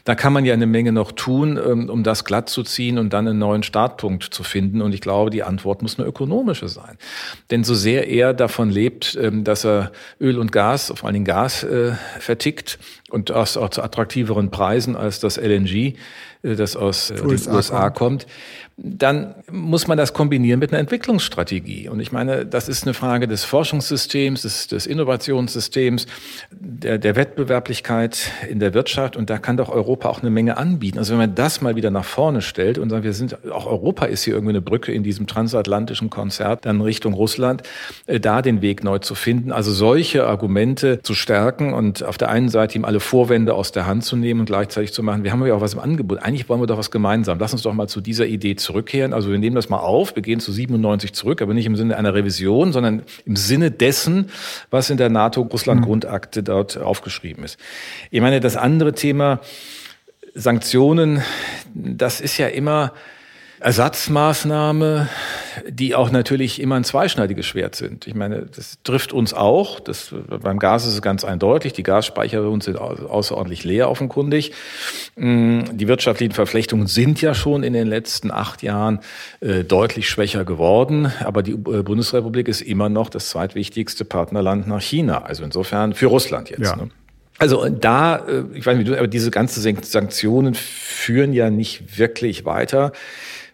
Da 0.04 0.14
kann 0.14 0.34
man 0.34 0.44
ja 0.44 0.52
eine 0.52 0.66
Menge 0.66 0.92
noch 0.92 1.12
tun, 1.12 1.58
ähm, 1.58 1.88
um 1.88 2.02
das 2.02 2.26
glatt 2.26 2.50
zu 2.50 2.62
ziehen 2.62 2.98
und 2.98 3.14
dann 3.14 3.26
einen 3.26 3.38
neuen 3.38 3.62
Startpunkt 3.62 4.24
zu 4.24 4.42
finden. 4.42 4.82
Und 4.82 4.92
ich 4.92 5.00
glaube, 5.00 5.30
die 5.30 5.44
Antwort 5.44 5.80
muss 5.80 5.98
eine 5.98 6.06
ökonomische 6.06 6.68
sein. 6.68 6.98
Denn 7.50 7.64
so 7.64 7.74
sehr 7.74 8.06
er 8.06 8.34
davon 8.34 8.49
lebt, 8.70 9.18
ähm, 9.20 9.44
dass 9.44 9.64
er 9.64 9.92
Öl 10.20 10.38
und 10.38 10.52
Gas, 10.52 10.92
vor 10.94 11.06
allen 11.06 11.14
Dingen 11.14 11.24
Gas, 11.24 11.62
äh, 11.64 11.92
vertickt 12.18 12.78
und 13.10 13.30
das 13.30 13.56
auch 13.56 13.70
zu 13.70 13.82
attraktiveren 13.82 14.50
Preisen 14.50 14.96
als 14.96 15.20
das 15.20 15.36
LNG, 15.36 15.94
äh, 16.42 16.56
das 16.56 16.76
aus 16.76 17.08
den 17.08 17.26
USA 17.26 17.90
kommt 17.90 18.26
dann 18.82 19.34
muss 19.50 19.88
man 19.88 19.98
das 19.98 20.14
kombinieren 20.14 20.58
mit 20.58 20.72
einer 20.72 20.80
Entwicklungsstrategie. 20.80 21.88
Und 21.88 22.00
ich 22.00 22.12
meine, 22.12 22.46
das 22.46 22.68
ist 22.68 22.84
eine 22.84 22.94
Frage 22.94 23.28
des 23.28 23.44
Forschungssystems, 23.44 24.42
des, 24.42 24.68
des 24.68 24.86
Innovationssystems, 24.86 26.06
der, 26.50 26.96
der 26.98 27.14
Wettbewerblichkeit 27.14 28.30
in 28.48 28.58
der 28.58 28.72
Wirtschaft. 28.72 29.16
Und 29.16 29.28
da 29.28 29.38
kann 29.38 29.58
doch 29.58 29.68
Europa 29.68 30.08
auch 30.08 30.22
eine 30.22 30.30
Menge 30.30 30.56
anbieten. 30.56 30.98
Also 30.98 31.12
wenn 31.12 31.18
man 31.18 31.34
das 31.34 31.60
mal 31.60 31.76
wieder 31.76 31.90
nach 31.90 32.04
vorne 32.04 32.40
stellt 32.40 32.78
und 32.78 32.88
sagt, 32.88 33.04
wir 33.04 33.12
sind, 33.12 33.50
auch 33.50 33.66
Europa 33.66 34.06
ist 34.06 34.22
hier 34.24 34.34
irgendwie 34.34 34.52
eine 34.52 34.62
Brücke 34.62 34.92
in 34.92 35.02
diesem 35.02 35.26
transatlantischen 35.26 36.08
Konzert, 36.08 36.64
dann 36.64 36.80
Richtung 36.80 37.12
Russland, 37.12 37.62
äh, 38.06 38.18
da 38.18 38.40
den 38.40 38.62
Weg 38.62 38.82
neu 38.82 38.98
zu 38.98 39.14
finden. 39.14 39.52
Also 39.52 39.72
solche 39.72 40.26
Argumente 40.26 41.02
zu 41.02 41.14
stärken 41.14 41.74
und 41.74 42.02
auf 42.02 42.16
der 42.16 42.30
einen 42.30 42.48
Seite 42.48 42.78
ihm 42.78 42.86
alle 42.86 42.99
Vorwände 43.00 43.54
aus 43.54 43.72
der 43.72 43.86
Hand 43.86 44.04
zu 44.04 44.16
nehmen 44.16 44.40
und 44.40 44.46
gleichzeitig 44.46 44.92
zu 44.92 45.02
machen, 45.02 45.24
wir 45.24 45.32
haben 45.32 45.44
ja 45.46 45.54
auch 45.54 45.60
was 45.60 45.74
im 45.74 45.80
Angebot. 45.80 46.22
Eigentlich 46.22 46.48
wollen 46.48 46.60
wir 46.60 46.66
doch 46.66 46.78
was 46.78 46.90
gemeinsam. 46.90 47.38
Lass 47.38 47.52
uns 47.52 47.62
doch 47.62 47.72
mal 47.72 47.88
zu 47.88 48.00
dieser 48.00 48.26
Idee 48.26 48.56
zurück 48.56 48.80
zurückkehren. 48.80 49.12
Also 49.12 49.30
wir 49.30 49.38
nehmen 49.38 49.56
das 49.56 49.68
mal 49.68 49.78
auf, 49.78 50.14
wir 50.14 50.22
gehen 50.22 50.40
zu 50.40 50.52
97 50.52 51.12
zurück, 51.12 51.42
aber 51.42 51.54
nicht 51.54 51.66
im 51.66 51.76
Sinne 51.76 51.96
einer 51.96 52.14
Revision, 52.14 52.72
sondern 52.72 53.02
im 53.26 53.36
Sinne 53.36 53.70
dessen, 53.70 54.30
was 54.70 54.90
in 54.90 54.96
der 54.96 55.08
NATO-Russland-Grundakte 55.08 56.42
dort 56.42 56.78
aufgeschrieben 56.78 57.44
ist. 57.44 57.58
Ich 58.10 58.20
meine, 58.20 58.40
das 58.40 58.56
andere 58.56 58.92
Thema, 58.94 59.40
Sanktionen, 60.34 61.22
das 61.74 62.20
ist 62.20 62.38
ja 62.38 62.46
immer 62.46 62.92
Ersatzmaßnahme, 63.60 65.08
die 65.68 65.94
auch 65.94 66.10
natürlich 66.10 66.62
immer 66.62 66.76
ein 66.76 66.84
zweischneidiges 66.84 67.44
Schwert 67.44 67.74
sind. 67.74 68.06
Ich 68.06 68.14
meine, 68.14 68.46
das 68.46 68.78
trifft 68.84 69.12
uns 69.12 69.34
auch. 69.34 69.80
Das, 69.80 70.14
beim 70.28 70.58
Gas 70.58 70.86
ist 70.86 70.94
es 70.94 71.02
ganz 71.02 71.24
eindeutig. 71.24 71.74
Die 71.74 71.82
Gasspeicher 71.82 72.40
bei 72.40 72.48
uns 72.48 72.64
sind 72.64 72.78
außerordentlich 72.78 73.62
leer 73.64 73.90
offenkundig. 73.90 74.52
Mm, 75.16 75.60
die 75.72 75.88
wirtschaftlichen 75.88 76.32
Verflechtungen 76.32 76.86
sind 76.86 77.20
ja 77.20 77.34
schon 77.34 77.62
in 77.62 77.74
den 77.74 77.86
letzten 77.86 78.30
acht 78.30 78.62
Jahren 78.62 79.00
äh, 79.40 79.62
deutlich 79.62 80.08
schwächer 80.08 80.46
geworden. 80.46 81.12
Aber 81.22 81.42
die 81.42 81.52
äh, 81.52 81.82
Bundesrepublik 81.82 82.48
ist 82.48 82.62
immer 82.62 82.88
noch 82.88 83.10
das 83.10 83.28
zweitwichtigste 83.28 84.06
Partnerland 84.06 84.68
nach 84.68 84.80
China. 84.80 85.22
Also 85.24 85.44
insofern 85.44 85.92
für 85.92 86.06
Russland 86.06 86.48
jetzt. 86.48 86.62
Ja. 86.62 86.76
Ne? 86.76 86.88
Also 87.38 87.68
da, 87.68 88.16
äh, 88.16 88.44
ich 88.54 88.64
weiß 88.64 88.78
nicht, 88.78 88.90
aber 88.90 89.06
diese 89.06 89.30
ganzen 89.30 89.60
Sanktionen 89.82 90.54
führen 90.54 91.34
ja 91.34 91.50
nicht 91.50 91.98
wirklich 91.98 92.46
weiter 92.46 92.92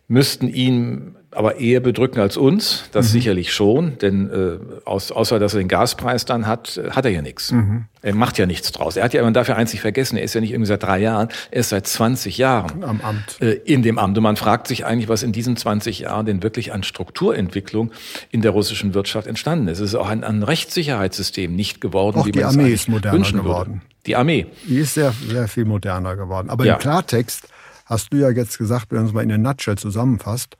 müssten 0.08 0.48
ihn 0.48 1.16
aber 1.36 1.60
eher 1.60 1.80
bedrücken 1.80 2.18
als 2.18 2.38
uns, 2.38 2.84
das 2.92 3.08
mhm. 3.08 3.10
sicherlich 3.10 3.52
schon, 3.52 3.98
denn 3.98 4.30
äh, 4.30 4.58
aus, 4.86 5.12
außer 5.12 5.38
dass 5.38 5.52
er 5.52 5.58
den 5.58 5.68
Gaspreis 5.68 6.24
dann 6.24 6.46
hat, 6.46 6.80
hat 6.90 7.04
er 7.04 7.10
ja 7.10 7.20
nichts. 7.20 7.52
Mhm. 7.52 7.84
Er 8.00 8.14
macht 8.14 8.38
ja 8.38 8.46
nichts 8.46 8.72
draus. 8.72 8.96
Er 8.96 9.04
hat 9.04 9.12
ja, 9.12 9.22
man 9.22 9.34
darf 9.34 9.48
ja 9.48 9.54
einzig 9.54 9.82
vergessen, 9.82 10.16
er 10.16 10.24
ist 10.24 10.34
ja 10.34 10.40
nicht 10.40 10.52
irgendwie 10.52 10.68
seit 10.68 10.82
drei 10.82 10.98
Jahren, 10.98 11.28
er 11.50 11.60
ist 11.60 11.68
seit 11.68 11.86
20 11.86 12.38
Jahren 12.38 12.82
am 12.84 13.02
Amt. 13.02 13.40
Äh, 13.40 13.52
in 13.64 13.82
dem 13.82 13.98
Amt. 13.98 14.16
Und 14.16 14.22
man 14.22 14.36
fragt 14.36 14.66
sich 14.66 14.86
eigentlich, 14.86 15.08
was 15.08 15.22
in 15.22 15.32
diesen 15.32 15.56
20 15.56 16.00
Jahren 16.00 16.24
denn 16.24 16.42
wirklich 16.42 16.72
an 16.72 16.82
Strukturentwicklung 16.82 17.92
in 18.30 18.40
der 18.40 18.52
russischen 18.52 18.94
Wirtschaft 18.94 19.26
entstanden 19.26 19.68
ist. 19.68 19.80
Es 19.80 19.90
ist 19.90 19.94
auch 19.94 20.08
ein, 20.08 20.24
ein 20.24 20.42
Rechtssicherheitssystem 20.42 21.54
nicht 21.54 21.82
geworden, 21.82 22.20
auch 22.20 22.26
wie 22.26 22.32
die 22.32 22.40
man 22.40 22.48
Armee 22.48 22.72
ist 22.72 22.88
moderner 22.88 23.32
geworden. 23.32 23.72
Würde. 23.74 23.80
Die 24.06 24.16
Armee. 24.16 24.46
Die 24.66 24.78
ist 24.78 24.94
sehr, 24.94 25.12
sehr 25.28 25.48
viel 25.48 25.66
moderner 25.66 26.16
geworden. 26.16 26.48
Aber 26.48 26.64
ja. 26.64 26.74
im 26.74 26.80
Klartext 26.80 27.48
hast 27.86 28.12
du 28.12 28.18
ja 28.18 28.30
jetzt 28.30 28.58
gesagt, 28.58 28.90
wenn 28.90 28.98
man 28.98 29.06
es 29.06 29.12
mal 29.12 29.22
in 29.22 29.30
der 29.30 29.38
Nutshell 29.38 29.78
zusammenfasst, 29.78 30.56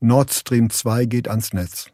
Nord 0.00 0.32
Stream 0.34 0.68
2 0.68 1.06
geht 1.06 1.28
ans 1.28 1.54
Netz. 1.54 1.86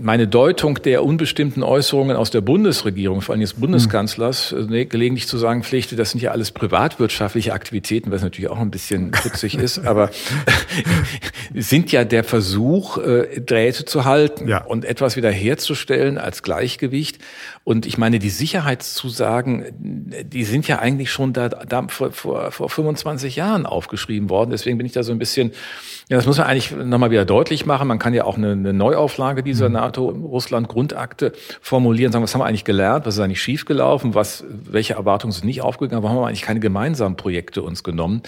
Meine 0.00 0.28
Deutung 0.28 0.82
der 0.82 1.04
unbestimmten 1.04 1.62
Äußerungen 1.62 2.16
aus 2.16 2.30
der 2.30 2.40
Bundesregierung, 2.40 3.20
vor 3.20 3.32
allem 3.32 3.40
des 3.40 3.54
Bundeskanzlers, 3.54 4.52
äh, 4.52 4.84
gelegentlich 4.84 5.26
zu 5.26 5.38
sagen 5.38 5.62
pflegte, 5.62 5.96
das 5.96 6.10
sind 6.10 6.20
ja 6.20 6.30
alles 6.30 6.50
privatwirtschaftliche 6.50 7.52
Aktivitäten, 7.52 8.10
was 8.10 8.22
natürlich 8.22 8.50
auch 8.50 8.58
ein 8.58 8.70
bisschen 8.70 9.10
putzig 9.12 9.56
ist, 9.56 9.86
aber 9.86 10.10
sind 11.54 11.92
ja 11.92 12.04
der 12.04 12.24
Versuch, 12.24 12.98
äh, 12.98 13.40
Drähte 13.40 13.84
zu 13.84 14.04
halten 14.04 14.48
ja. 14.48 14.64
und 14.64 14.84
etwas 14.84 15.16
wiederherzustellen 15.16 16.18
als 16.18 16.42
Gleichgewicht. 16.42 17.18
Und 17.64 17.84
ich 17.84 17.98
meine, 17.98 18.18
die 18.18 18.30
Sicherheitszusagen, 18.30 19.66
die 19.78 20.44
sind 20.44 20.66
ja 20.68 20.78
eigentlich 20.78 21.10
schon 21.10 21.32
da, 21.32 21.48
da 21.48 21.86
vor, 21.88 22.12
vor, 22.12 22.50
vor 22.50 22.70
25 22.70 23.36
Jahren 23.36 23.66
aufgeschrieben 23.66 24.30
worden. 24.30 24.50
Deswegen 24.50 24.78
bin 24.78 24.86
ich 24.86 24.92
da 24.92 25.02
so 25.02 25.12
ein 25.12 25.18
bisschen, 25.18 25.52
ja, 26.08 26.16
das 26.16 26.26
muss 26.26 26.38
man 26.38 26.46
eigentlich 26.46 26.70
nochmal 26.70 27.10
wieder 27.10 27.26
deutlich 27.26 27.66
machen. 27.66 27.86
Man 27.88 27.98
kann 27.98 28.14
ja 28.14 28.24
auch 28.24 28.38
eine, 28.38 28.52
eine 28.52 28.72
Neuauflage 28.72 29.42
dieser 29.42 29.68
mhm. 29.68 29.74
NATO-Russland-Grundakte 29.80 31.32
formulieren, 31.60 32.12
sagen, 32.12 32.22
was 32.22 32.34
haben 32.34 32.40
wir 32.40 32.46
eigentlich 32.46 32.64
gelernt, 32.64 33.06
was 33.06 33.14
ist 33.14 33.20
eigentlich 33.20 33.42
schiefgelaufen, 33.42 34.14
was, 34.14 34.44
welche 34.48 34.94
Erwartungen 34.94 35.32
sind 35.32 35.44
nicht 35.44 35.62
aufgegangen, 35.62 36.02
warum 36.02 36.16
haben 36.16 36.22
wir 36.24 36.28
eigentlich 36.28 36.42
keine 36.42 36.60
gemeinsamen 36.60 37.16
Projekte 37.16 37.62
uns 37.62 37.82
genommen? 37.82 38.22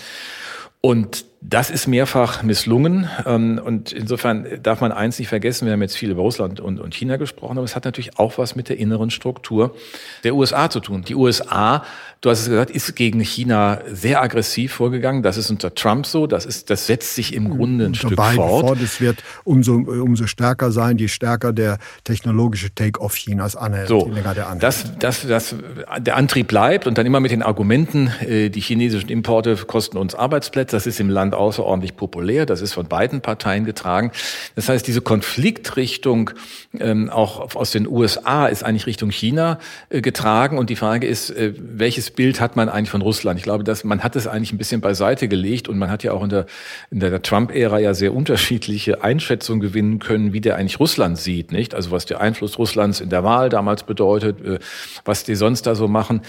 Und 0.81 1.25
das 1.43 1.71
ist 1.71 1.87
mehrfach 1.87 2.43
misslungen. 2.43 3.09
Ähm, 3.25 3.61
und 3.65 3.93
insofern 3.93 4.47
darf 4.63 4.81
man 4.81 4.93
eins 4.93 5.19
nicht 5.19 5.29
vergessen, 5.29 5.67
wir 5.67 5.73
haben 5.73 5.81
jetzt 5.81 5.97
viel 5.97 6.11
über 6.11 6.23
Russland 6.23 6.61
und 6.61 6.95
China 6.95 7.17
gesprochen, 7.17 7.57
aber 7.57 7.65
es 7.65 7.75
hat 7.75 7.87
natürlich 7.87 8.19
auch 8.19 8.37
was 8.37 8.57
mit 8.57 8.69
der 8.69 8.79
inneren 8.79 9.11
Struktur 9.11 9.75
der 10.23 10.35
USA 10.35 10.69
zu 10.69 10.81
tun. 10.81 11.03
Die 11.03 11.15
USA, 11.15 11.83
du 12.21 12.29
hast 12.29 12.41
es 12.41 12.49
gesagt, 12.49 12.71
ist 12.71 12.95
gegen 12.95 13.21
China 13.21 13.81
sehr 13.91 14.21
aggressiv 14.21 14.75
vorgegangen. 14.75 15.23
Das 15.23 15.39
ist 15.39 15.51
unter 15.51 15.75
Trump 15.75 16.05
so. 16.05 16.27
Das, 16.27 16.45
ist, 16.45 16.69
das 16.69 16.87
setzt 16.87 17.15
sich 17.15 17.35
im 17.35 17.49
Grunde 17.49 17.85
ein 17.85 17.89
unter 17.89 18.09
Stück 18.09 18.21
fort. 18.21 18.37
fort. 18.37 18.81
Es 18.83 19.01
wird 19.01 19.25
umso, 19.45 19.75
umso 19.75 20.27
stärker 20.27 20.73
sein, 20.73 20.99
je 20.99 21.09
stärker 21.09 21.55
der 21.55 21.79
technologische 22.05 22.75
Take-off 22.75 23.15
Chinas 23.15 23.57
anhält. 23.57 23.89
So, 23.89 24.11
der 24.11 24.57
das, 24.61 24.99
das, 24.99 25.27
das, 25.27 25.55
der 25.99 26.17
Antrieb 26.17 26.49
bleibt 26.49 26.87
und 26.87 26.99
dann 26.99 27.07
immer 27.07 27.21
mit 27.21 27.31
den 27.31 27.43
Argumenten, 27.43 28.13
äh, 28.21 28.51
die 28.51 28.61
chinesischen 28.61 29.09
Importe 29.09 29.57
kosten 29.57 29.97
uns 29.97 30.15
Arbeitsplätze. 30.15 30.77
Das 30.77 30.87
ist 30.87 31.01
im 31.01 31.09
Land 31.09 31.30
Land 31.31 31.35
außerordentlich 31.35 31.97
populär. 31.97 32.47
Das 32.47 32.61
ist 32.61 32.73
von 32.73 32.87
beiden 32.87 33.21
Parteien 33.21 33.65
getragen. 33.65 34.13
Das 34.57 34.69
heißt, 34.69 34.87
diese 34.87 35.01
Konfliktrichtung 35.01 36.31
ähm, 36.79 37.11
auch 37.11 37.55
aus 37.55 37.71
den 37.71 37.87
USA 37.87 38.47
ist 38.47 38.63
eigentlich 38.63 38.87
Richtung 38.87 39.11
China 39.11 39.59
äh, 39.89 40.01
getragen. 40.01 40.59
Und 40.59 40.71
die 40.71 40.77
Frage 40.77 41.07
ist, 41.07 41.31
äh, 41.31 41.53
welches 41.57 42.11
Bild 42.11 42.41
hat 42.41 42.57
man 42.57 42.69
eigentlich 42.69 42.91
von 42.91 43.03
Russland? 43.03 43.39
Ich 43.39 43.45
glaube, 43.45 43.65
dass 43.65 43.85
man 43.85 44.03
hat 44.03 44.17
es 44.17 44.27
eigentlich 44.27 44.53
ein 44.53 44.59
bisschen 44.59 44.81
beiseite 44.81 45.29
gelegt 45.29 45.69
und 45.69 45.79
man 45.79 45.91
hat 45.91 46.03
ja 46.03 46.13
auch 46.13 46.23
in 46.23 46.31
der, 46.31 46.47
in 46.91 47.01
der 47.01 47.23
Trump-Ära 47.23 47.79
ja 47.79 47.95
sehr 47.95 48.15
unterschiedliche 48.15 49.03
Einschätzungen 49.03 49.61
gewinnen 49.61 49.99
können, 49.99 50.33
wie 50.33 50.41
der 50.41 50.57
eigentlich 50.57 50.81
Russland 50.81 51.19
sieht, 51.19 51.53
nicht? 51.53 51.75
Also 51.75 51.91
was 51.91 52.07
der 52.07 52.21
Einfluss 52.21 52.59
Russlands 52.59 53.01
in 53.01 53.11
der 53.11 53.25
Wahl 53.25 53.49
damals 53.49 53.85
bedeutet, 53.85 54.45
äh, 54.45 54.59
was 55.05 55.25
die 55.25 55.35
sonst 55.35 55.67
da 55.67 55.75
so 55.75 55.89
machen 55.89 56.23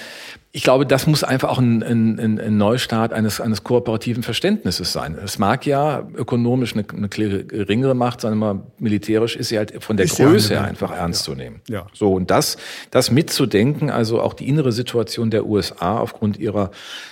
ich 0.54 0.64
glaube, 0.64 0.86
das 0.86 1.08
muss 1.08 1.24
einfach 1.24 1.48
auch 1.48 1.60
ein, 1.60 1.82
ein, 1.82 2.20
ein 2.20 2.58
Neustart 2.58 3.14
eines, 3.14 3.40
eines 3.40 3.64
kooperativen 3.64 4.22
Verständnisses 4.22 4.92
sein. 4.92 5.18
Es 5.24 5.40
mag 5.40 5.66
ja 5.66 6.06
ökonomisch 6.14 6.74
eine, 6.74 6.84
eine 6.94 7.08
geringere 7.08 7.96
Macht 7.96 8.20
sein, 8.20 8.34
aber 8.34 8.62
militärisch 8.78 9.38
ist 9.38 9.48
sie 9.48 9.58
halt 9.58 9.82
von 9.82 9.96
der 9.96 10.08
ist 10.08 10.18
Größe 10.18 10.56
her 10.56 10.66
einfach 10.66 10.92
ernst 10.92 11.22
ja. 11.22 11.32
zu 11.32 11.38
nehmen. 11.38 11.62
Ja. 11.70 11.88
So, 11.94 12.12
und 12.14 12.30
das, 12.32 12.58
das 12.90 13.12
mitzudenken, 13.12 13.90
also 13.90 14.22
auch 14.22 14.34
die 14.34 14.50
innere 14.50 14.74
Situation 14.74 15.32
der 15.32 15.46
USA 15.46 15.98
aufgrund 15.98 16.38
ihrer 16.38 16.72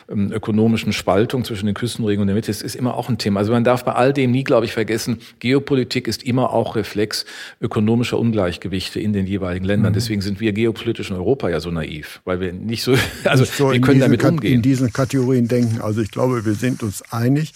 ähm, 0.10 0.34
ökonomischen 0.34 0.92
Spaltung 0.92 1.46
zwischen 1.46 1.66
den 1.66 1.76
Küstenregionen 1.76 2.24
und 2.24 2.28
der 2.28 2.36
Mitte, 2.36 2.52
ist, 2.52 2.62
ist 2.62 2.76
immer 2.76 2.96
auch 2.96 3.08
ein 3.08 3.18
Thema. 3.18 3.40
Also 3.40 3.54
man 3.54 3.64
darf 3.64 3.86
bei 3.86 3.94
all 3.94 4.12
dem 4.12 4.32
nie, 4.32 4.44
glaube 4.44 4.66
ich, 4.66 4.74
vergessen, 4.74 5.20
Geopolitik 5.40 6.10
ist 6.10 6.24
immer 6.24 6.52
auch 6.52 6.76
Reflex 6.76 7.26
ökonomischer 7.62 8.20
Ungleichgewichte 8.20 9.00
in 9.00 9.14
den 9.14 9.28
jeweiligen 9.28 9.66
Ländern. 9.66 9.94
Mhm. 9.94 9.96
Deswegen 9.96 10.22
sind 10.22 10.42
wir 10.42 10.52
geopolitisch 10.52 11.10
in 11.10 11.16
Europa 11.16 11.48
ja 11.48 11.62
so 11.62 11.72
naiv, 11.72 12.20
weil 12.26 12.42
wir 12.42 12.52
nicht 12.52 12.84
so 12.84 12.96
also 13.30 13.46
so 13.46 13.72
wir 13.72 13.82
können 13.82 14.00
damit 14.00 14.24
umgehen. 14.24 14.56
In 14.56 14.62
diesen 14.62 14.92
Kategorien 14.92 15.48
denken. 15.48 15.82
Also 15.82 16.02
ich 16.02 16.12
glaube, 16.12 16.46
wir 16.46 16.56
sind 16.56 16.84
uns 16.84 17.02
einig. 17.12 17.54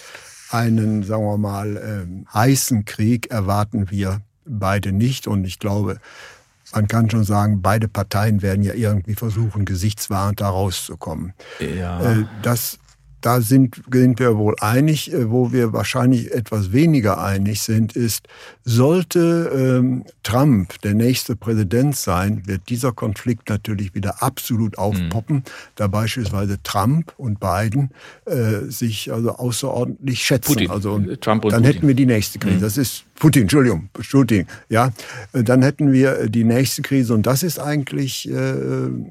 Einen, 0.49 1.03
sagen 1.03 1.23
wir 1.23 1.37
mal, 1.37 1.81
ähm, 1.83 2.27
heißen 2.33 2.85
Krieg 2.85 3.31
erwarten 3.31 3.89
wir 3.89 4.21
beide 4.45 4.91
nicht. 4.91 5.27
Und 5.27 5.45
ich 5.45 5.59
glaube, 5.59 5.99
man 6.73 6.87
kann 6.87 7.09
schon 7.09 7.23
sagen, 7.23 7.61
beide 7.61 7.87
Parteien 7.87 8.41
werden 8.41 8.63
ja 8.63 8.73
irgendwie 8.73 9.15
versuchen, 9.15 9.65
gesichtswahrend 9.65 10.41
da 10.41 10.49
rauszukommen. 10.49 11.33
Ja. 11.59 12.01
Äh, 12.01 12.25
das 12.41 12.79
da 13.23 13.41
sind, 13.41 13.81
sind 13.91 14.19
wir 14.19 14.37
wohl 14.37 14.55
einig. 14.59 15.11
Äh, 15.11 15.31
wo 15.31 15.51
wir 15.51 15.73
wahrscheinlich 15.73 16.31
etwas 16.31 16.71
weniger 16.71 17.21
einig 17.21 17.61
sind, 17.61 17.95
ist, 17.95 18.27
sollte 18.63 19.51
ähm, 19.53 20.05
Trump 20.21 20.79
der 20.81 20.93
nächste 20.93 21.35
Präsident 21.35 21.95
sein, 21.95 22.43
wird 22.45 22.69
dieser 22.69 22.91
Konflikt 22.91 23.49
natürlich 23.49 23.95
wieder 23.95 24.21
absolut 24.21 24.77
aufpoppen, 24.77 25.37
mhm. 25.37 25.43
da 25.75 25.87
beispielsweise 25.87 26.61
Trump 26.63 27.13
und 27.17 27.39
Biden 27.39 27.91
äh, 28.25 28.69
sich 28.69 29.11
also 29.11 29.31
außerordentlich 29.31 30.23
schätzen. 30.23 30.53
Putin. 30.53 30.69
Also 30.69 30.99
Trump 31.21 31.45
und 31.45 31.53
dann 31.53 31.61
Putin. 31.61 31.63
hätten 31.63 31.87
wir 31.87 31.95
die 31.95 32.05
nächste 32.05 32.39
Krise. 32.39 32.57
Mhm. 32.57 32.61
Das 32.61 32.77
ist 32.77 33.05
Putin, 33.15 33.43
Entschuldigung, 33.43 33.89
Putin, 33.93 34.47
ja, 34.69 34.91
dann 35.31 35.61
hätten 35.61 35.93
wir 35.93 36.27
die 36.27 36.43
nächste 36.43 36.81
Krise 36.81 37.13
und 37.13 37.25
das 37.25 37.43
ist 37.43 37.59
eigentlich 37.59 38.29
äh, 38.29 38.55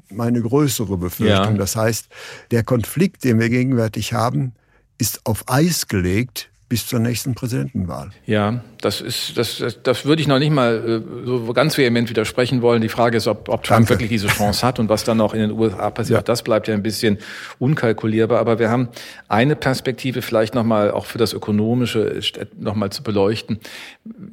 meine 0.09 0.41
größere 0.41 0.97
Befürchtung. 0.97 1.53
Ja. 1.53 1.57
Das 1.57 1.75
heißt, 1.75 2.07
der 2.51 2.63
Konflikt, 2.63 3.23
den 3.23 3.39
wir 3.39 3.49
gegenwärtig 3.49 4.13
haben, 4.13 4.53
ist 4.97 5.25
auf 5.25 5.49
Eis 5.49 5.87
gelegt 5.87 6.49
bis 6.73 6.87
zur 6.87 6.97
nächsten 6.97 7.35
Präsidentenwahl. 7.35 8.09
Ja, 8.25 8.63
das 8.81 8.99
ist, 8.99 9.37
das, 9.37 9.59
das, 9.59 9.83
das 9.83 10.05
würde 10.05 10.23
ich 10.23 10.27
noch 10.27 10.39
nicht 10.39 10.49
mal 10.49 11.03
äh, 11.23 11.23
so 11.23 11.53
ganz 11.53 11.77
vehement 11.77 12.09
widersprechen 12.09 12.63
wollen. 12.63 12.81
Die 12.81 12.89
Frage 12.89 13.15
ist, 13.15 13.27
ob, 13.27 13.47
ob 13.47 13.61
Trump 13.61 13.81
Danke. 13.81 13.89
wirklich 13.91 14.09
diese 14.09 14.25
Chance 14.25 14.65
hat 14.65 14.79
und 14.79 14.89
was 14.89 15.03
dann 15.03 15.17
noch 15.17 15.35
in 15.35 15.41
den 15.41 15.51
USA 15.51 15.91
passiert. 15.91 16.17
Ja. 16.17 16.23
Das 16.23 16.41
bleibt 16.41 16.67
ja 16.67 16.73
ein 16.73 16.81
bisschen 16.81 17.19
unkalkulierbar. 17.59 18.39
Aber 18.39 18.57
wir 18.57 18.71
haben 18.71 18.89
eine 19.27 19.55
Perspektive 19.55 20.23
vielleicht 20.23 20.55
noch 20.55 20.63
mal 20.63 20.89
auch 20.89 21.05
für 21.05 21.19
das 21.19 21.33
Ökonomische 21.33 22.19
noch 22.57 22.73
mal 22.73 22.89
zu 22.89 23.03
beleuchten. 23.03 23.59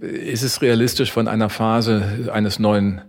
Ist 0.00 0.42
es 0.42 0.62
realistisch 0.62 1.12
von 1.12 1.28
einer 1.28 1.50
Phase 1.50 2.30
eines 2.32 2.58
neuen 2.58 3.02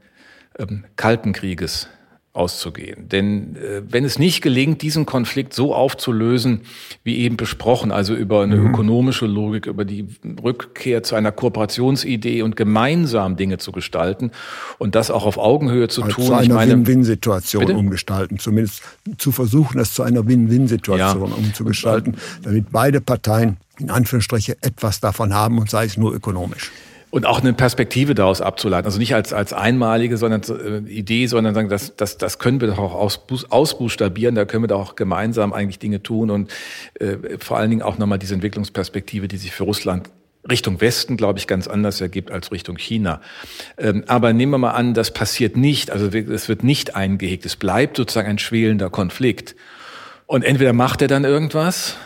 ähm, 0.60 0.84
Kalten 0.98 1.32
Krieges 1.32 1.88
auszugehen. 2.34 3.10
Denn 3.10 3.58
äh, 3.58 3.82
wenn 3.90 4.06
es 4.06 4.18
nicht 4.18 4.42
gelingt, 4.42 4.82
diesen 4.82 5.06
Konflikt 5.06 5.54
so 5.54 5.76
aufzulösen, 5.76 6.62
wie 7.04 7.18
eben 7.18 7.36
besprochen, 7.36 7.92
also 7.92 8.16
über 8.16 8.44
eine 8.44 8.56
mhm. 8.56 8.68
ökonomische 8.68 9.26
Logik, 9.26 9.66
über 9.66 9.84
die 9.84 10.08
Rückkehr 10.42 11.04
zu 11.04 11.16
einer 11.16 11.34
Kooperationsidee 11.34 12.42
und 12.42 12.56
gemeinsam 12.56 13.36
Dinge 13.36 13.58
zu 13.58 13.74
gestalten 13.74 14.32
und 14.78 14.96
das 14.96 15.12
auch 15.12 15.26
auf 15.26 15.38
Augenhöhe 15.38 15.90
zu 15.90 16.04
also 16.04 16.16
tun. 16.16 16.26
Zu 16.28 16.34
einer 16.34 16.68
Win-Win-Situation 16.68 17.72
umgestalten, 17.72 18.40
zumindest 18.40 18.82
zu 19.18 19.34
versuchen, 19.34 19.80
es 19.80 19.94
zu 19.94 20.04
einer 20.04 20.26
Win-Win-Situation 20.26 21.30
ja. 21.30 21.36
umzugestalten, 21.36 22.16
damit 22.44 22.72
beide 22.72 23.02
Parteien 23.02 23.58
in 23.78 23.90
Anführungsstriche 23.90 24.58
etwas 24.62 25.02
davon 25.02 25.34
haben 25.34 25.58
und 25.58 25.70
sei 25.70 25.86
es 25.86 25.98
nur 25.98 26.14
ökonomisch. 26.14 26.72
Und 27.12 27.26
auch 27.26 27.42
eine 27.42 27.54
Perspektive 27.54 28.16
daraus 28.16 28.42
abzuleiten. 28.42 28.86
Also 28.86 28.98
nicht 28.98 29.14
als, 29.14 29.34
als 29.34 29.52
einmalige 29.52 30.18
sondern, 30.18 30.42
äh, 30.44 30.90
Idee, 30.90 31.28
sondern 31.28 31.54
sagen, 31.54 31.70
das, 31.70 31.96
das, 31.96 32.18
das 32.18 32.40
können 32.40 32.62
wir 32.62 32.70
doch 32.70 32.80
auch 32.80 32.96
aus, 32.96 33.20
ausbuchstabieren, 33.50 34.34
da 34.34 34.46
können 34.46 34.64
wir 34.64 34.70
doch 34.70 34.80
auch 34.80 34.96
gemeinsam 34.96 35.52
eigentlich 35.52 35.78
Dinge 35.78 36.02
tun 36.02 36.30
und 36.30 36.52
äh, 37.00 37.18
vor 37.38 37.58
allen 37.58 37.70
Dingen 37.70 37.82
auch 37.82 37.98
nochmal 37.98 38.18
diese 38.18 38.34
Entwicklungsperspektive, 38.34 39.28
die 39.28 39.38
sich 39.38 39.52
für 39.52 39.66
Russland 39.66 40.10
Richtung 40.50 40.82
Westen, 40.82 41.18
glaube 41.18 41.38
ich, 41.38 41.48
ganz 41.48 41.68
anders 41.68 42.02
ergibt 42.02 42.32
als 42.32 42.52
Richtung 42.52 42.78
China. 42.78 43.22
Ähm, 43.78 44.04
aber 44.08 44.34
nehmen 44.34 44.52
wir 44.52 44.58
mal 44.58 44.72
an, 44.72 44.94
das 44.94 45.14
passiert 45.14 45.56
nicht, 45.56 45.92
also 45.92 46.08
es 46.08 46.50
wird 46.50 46.64
nicht 46.64 46.96
eingehegt, 46.96 47.46
es 47.46 47.56
bleibt 47.56 47.98
sozusagen 47.98 48.28
ein 48.28 48.40
schwelender 48.40 48.90
Konflikt. 48.90 49.56
Und 50.26 50.44
entweder 50.44 50.74
macht 50.74 51.02
er 51.02 51.10
dann 51.10 51.26
irgendwas, 51.26 51.98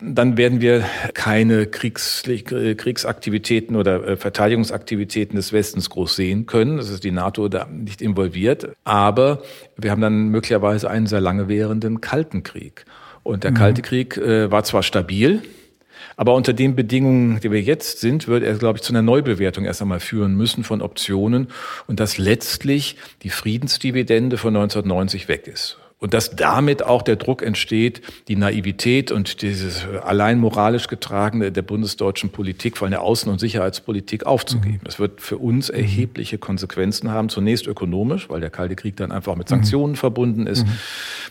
dann 0.00 0.36
werden 0.36 0.60
wir 0.60 0.84
keine 1.14 1.66
Kriegs, 1.66 2.22
Kriegsaktivitäten 2.22 3.76
oder 3.76 4.06
äh, 4.06 4.16
Verteidigungsaktivitäten 4.16 5.36
des 5.36 5.52
Westens 5.52 5.90
groß 5.90 6.16
sehen 6.16 6.46
können. 6.46 6.76
Das 6.76 6.88
ist 6.88 7.04
die 7.04 7.10
NATO 7.10 7.48
da 7.48 7.66
nicht 7.66 8.02
involviert. 8.02 8.68
Aber 8.84 9.42
wir 9.76 9.90
haben 9.90 10.00
dann 10.00 10.28
möglicherweise 10.28 10.90
einen 10.90 11.06
sehr 11.06 11.20
lange 11.20 11.48
währenden 11.48 12.00
Kalten 12.00 12.42
Krieg. 12.42 12.84
Und 13.22 13.44
der 13.44 13.52
mhm. 13.52 13.56
Kalte 13.56 13.82
Krieg 13.82 14.16
äh, 14.16 14.50
war 14.50 14.64
zwar 14.64 14.82
stabil, 14.82 15.42
aber 16.16 16.34
unter 16.34 16.52
den 16.52 16.74
Bedingungen, 16.74 17.40
die 17.40 17.50
wir 17.50 17.60
jetzt 17.60 18.00
sind, 18.00 18.28
wird 18.28 18.42
er, 18.42 18.54
glaube 18.54 18.78
ich, 18.78 18.82
zu 18.82 18.92
einer 18.92 19.02
Neubewertung 19.02 19.64
erst 19.64 19.82
einmal 19.82 20.00
führen 20.00 20.34
müssen 20.34 20.64
von 20.64 20.82
Optionen 20.82 21.48
und 21.86 22.00
dass 22.00 22.18
letztlich 22.18 22.96
die 23.22 23.30
Friedensdividende 23.30 24.36
von 24.36 24.54
1990 24.54 25.28
weg 25.28 25.46
ist. 25.46 25.78
Und 26.02 26.14
dass 26.14 26.34
damit 26.34 26.82
auch 26.82 27.02
der 27.02 27.14
Druck 27.14 27.42
entsteht, 27.42 28.02
die 28.26 28.34
Naivität 28.34 29.12
und 29.12 29.40
dieses 29.40 29.86
allein 30.02 30.40
moralisch 30.40 30.88
getragene 30.88 31.52
der 31.52 31.62
bundesdeutschen 31.62 32.30
Politik, 32.30 32.76
vor 32.76 32.86
allem 32.86 32.90
der 32.90 33.02
Außen- 33.02 33.28
und 33.28 33.38
Sicherheitspolitik 33.38 34.26
aufzugeben. 34.26 34.80
Mhm. 34.80 34.84
Das 34.84 34.98
wird 34.98 35.20
für 35.20 35.38
uns 35.38 35.70
mhm. 35.70 35.78
erhebliche 35.78 36.38
Konsequenzen 36.38 37.12
haben. 37.12 37.28
Zunächst 37.28 37.68
ökonomisch, 37.68 38.28
weil 38.28 38.40
der 38.40 38.50
Kalte 38.50 38.74
Krieg 38.74 38.96
dann 38.96 39.12
einfach 39.12 39.36
mit 39.36 39.48
Sanktionen 39.48 39.92
mhm. 39.92 39.96
verbunden 39.96 40.48
ist. 40.48 40.66
Mhm. 40.66 40.72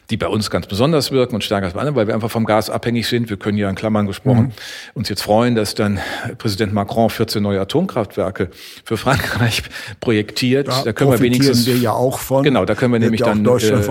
die 0.09 0.15
bei 0.15 0.27
uns 0.27 0.49
ganz 0.49 0.67
besonders 0.67 1.11
wirken 1.11 1.35
und 1.35 1.43
stärker 1.43 1.65
als 1.65 1.73
bei 1.73 1.81
anderen, 1.81 1.97
weil 1.97 2.07
wir 2.07 2.13
einfach 2.13 2.31
vom 2.31 2.45
Gas 2.45 2.69
abhängig 2.69 3.07
sind. 3.07 3.29
Wir 3.29 3.35
können 3.35 3.57
ja 3.57 3.69
in 3.69 3.75
Klammern 3.75 4.07
gesprochen 4.07 4.43
mhm. 4.43 4.51
uns 4.93 5.09
jetzt 5.09 5.21
freuen, 5.21 5.55
dass 5.55 5.75
dann 5.75 5.99
Präsident 6.37 6.71
Macron 6.71 7.09
14 7.09 7.43
neue 7.43 7.59
Atomkraftwerke 7.59 8.49
für 8.85 8.95
Frankreich 8.95 9.63
projektiert. 9.99 10.69
Da, 10.69 10.83
da 10.85 10.93
können 10.93 11.11
wir 11.11 11.19
wenigstens 11.19 11.65
wir 11.65 11.75
ja 11.75 11.91
auch 11.91 12.19
von. 12.19 12.43
Genau, 12.43 12.63
da 12.63 12.73
können 12.73 12.93
wir 12.93 12.99
nämlich 12.99 13.21
dann 13.21 13.45
äh, 13.45 13.81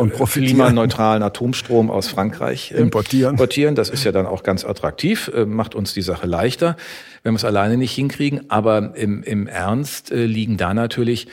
klimaneutralen 0.70 1.22
Atomstrom 1.22 1.90
aus 1.90 2.08
Frankreich 2.08 2.72
äh, 2.72 2.78
importieren. 2.78 3.32
importieren. 3.32 3.74
Das 3.74 3.90
ist 3.90 4.04
ja 4.04 4.12
dann 4.12 4.26
auch 4.26 4.42
ganz 4.42 4.64
attraktiv, 4.64 5.30
äh, 5.34 5.44
macht 5.44 5.74
uns 5.74 5.94
die 5.94 6.02
Sache 6.02 6.26
leichter, 6.26 6.76
wenn 7.22 7.32
wir 7.32 7.36
es 7.36 7.44
alleine 7.44 7.76
nicht 7.76 7.92
hinkriegen. 7.92 8.50
Aber 8.50 8.94
im, 8.96 9.22
im 9.22 9.46
Ernst 9.46 10.10
äh, 10.10 10.24
liegen 10.26 10.56
da 10.56 10.74
natürlich 10.74 11.28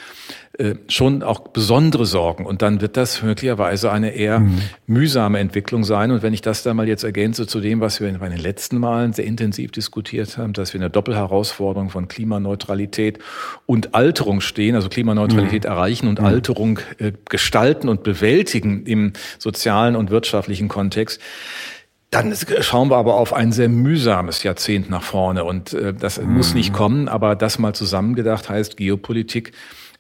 äh, 0.57 0.75
schon 0.87 1.21
auch 1.21 1.39
besondere 1.49 2.07
Sorgen. 2.07 2.43
Und 2.43 2.63
dann 2.63 2.81
wird 2.81 2.97
das 2.97 3.21
möglicherweise 3.21 3.91
eine 3.91 4.15
eher 4.15 4.39
mhm. 4.39 4.59
mühsame 4.87 5.37
Entwicklung 5.37 5.83
sein. 5.83 6.09
Und 6.09 6.23
wenn 6.23 6.33
ich 6.33 6.41
das 6.41 6.63
da 6.63 6.73
mal 6.73 6.87
jetzt 6.87 7.03
ergänze 7.03 7.45
zu 7.45 7.59
dem, 7.59 7.79
was 7.79 8.01
wir 8.01 8.11
bei 8.17 8.27
den 8.27 8.39
letzten 8.39 8.79
Malen 8.79 9.13
sehr 9.13 9.25
intensiv 9.25 9.71
diskutiert 9.71 10.37
haben, 10.39 10.53
dass 10.53 10.73
wir 10.73 10.79
in 10.79 10.81
der 10.81 10.89
Doppelherausforderung 10.89 11.91
von 11.91 12.07
Klimaneutralität 12.07 13.19
und 13.67 13.93
Alterung 13.93 14.41
stehen, 14.41 14.73
also 14.73 14.89
Klimaneutralität 14.89 15.65
mhm. 15.65 15.69
erreichen 15.69 16.07
und 16.07 16.19
mhm. 16.19 16.25
Alterung 16.25 16.79
äh, 16.97 17.11
gestalten 17.29 17.87
und 17.87 18.01
bewältigen 18.01 18.83
im 18.87 19.13
sozialen 19.37 19.95
und 19.95 20.09
wirtschaftlichen 20.09 20.69
Kontext, 20.69 21.21
dann 22.09 22.33
schauen 22.61 22.89
wir 22.89 22.95
aber 22.95 23.15
auf 23.15 23.33
ein 23.33 23.51
sehr 23.51 23.69
mühsames 23.69 24.43
Jahrzehnt 24.43 24.89
nach 24.89 25.03
vorne 25.03 25.43
und 25.43 25.73
äh, 25.73 25.93
das 25.93 26.21
mhm. 26.21 26.35
muss 26.35 26.53
nicht 26.53 26.73
kommen, 26.73 27.09
aber 27.09 27.35
das 27.35 27.59
mal 27.59 27.73
zusammengedacht 27.73 28.49
heißt 28.49 28.77
Geopolitik 28.77 29.51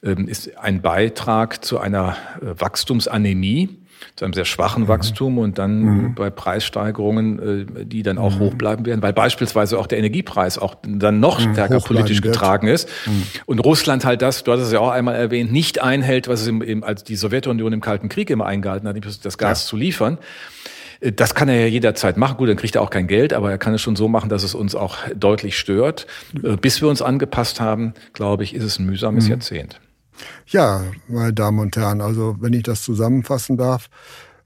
ähm, 0.03 0.27
ist 0.27 0.57
ein 0.57 0.81
Beitrag 0.81 1.65
zu 1.65 1.79
einer 1.79 2.15
äh, 2.41 2.59
Wachstumsanämie, 2.59 3.69
zu 4.15 4.25
einem 4.25 4.33
sehr 4.33 4.45
schwachen 4.45 4.83
mhm. 4.83 4.87
Wachstum 4.87 5.37
und 5.37 5.57
dann 5.57 5.81
mhm. 5.81 6.15
bei 6.15 6.29
Preissteigerungen, 6.29 7.77
äh, 7.79 7.85
die 7.85 8.03
dann 8.03 8.17
auch 8.17 8.35
mhm. 8.35 8.39
hoch 8.39 8.53
bleiben 8.53 8.85
werden, 8.85 9.01
weil 9.01 9.13
beispielsweise 9.13 9.77
auch 9.77 9.87
der 9.87 9.97
Energiepreis 9.97 10.57
auch 10.59 10.75
dann 10.85 11.19
noch 11.19 11.39
mhm. 11.43 11.53
stärker 11.53 11.79
politisch 11.79 12.23
wird. 12.23 12.35
getragen 12.35 12.67
ist. 12.67 12.87
Mhm. 13.05 13.23
Und 13.47 13.59
Russland 13.59 14.05
halt 14.05 14.21
das, 14.21 14.43
du 14.43 14.51
hattest 14.51 14.67
es 14.67 14.73
ja 14.73 14.79
auch 14.79 14.91
einmal 14.91 15.15
erwähnt, 15.15 15.51
nicht 15.51 15.81
einhält, 15.81 16.27
was 16.27 16.41
es 16.41 16.47
im, 16.47 16.61
im, 16.61 16.83
als 16.83 17.03
die 17.03 17.15
Sowjetunion 17.15 17.73
im 17.73 17.81
Kalten 17.81 18.07
Krieg 18.07 18.29
immer 18.29 18.45
eingehalten 18.45 18.87
hat, 18.87 18.93
nämlich 18.93 19.19
das 19.19 19.37
Gas 19.37 19.63
ja. 19.63 19.69
zu 19.69 19.77
liefern. 19.77 20.19
Äh, 20.99 21.11
das 21.11 21.35
kann 21.35 21.49
er 21.49 21.59
ja 21.61 21.67
jederzeit 21.67 22.17
machen. 22.17 22.37
Gut, 22.37 22.49
dann 22.49 22.57
kriegt 22.57 22.75
er 22.75 22.81
auch 22.81 22.89
kein 22.89 23.07
Geld, 23.07 23.33
aber 23.33 23.51
er 23.51 23.57
kann 23.57 23.73
es 23.73 23.81
schon 23.81 23.95
so 23.95 24.07
machen, 24.07 24.29
dass 24.29 24.43
es 24.43 24.55
uns 24.55 24.75
auch 24.75 24.97
deutlich 25.15 25.57
stört. 25.57 26.07
Bis 26.61 26.81
wir 26.81 26.89
uns 26.89 27.01
angepasst 27.01 27.59
haben, 27.59 27.93
glaube 28.13 28.43
ich, 28.43 28.53
ist 28.53 28.63
es 28.63 28.79
ein 28.79 28.85
mühsames 28.85 29.25
mhm. 29.25 29.31
Jahrzehnt. 29.31 29.79
Ja, 30.47 30.83
meine 31.07 31.33
Damen 31.33 31.59
und 31.59 31.75
Herren, 31.75 32.01
also 32.01 32.37
wenn 32.39 32.53
ich 32.53 32.63
das 32.63 32.81
zusammenfassen 32.81 33.57
darf, 33.57 33.89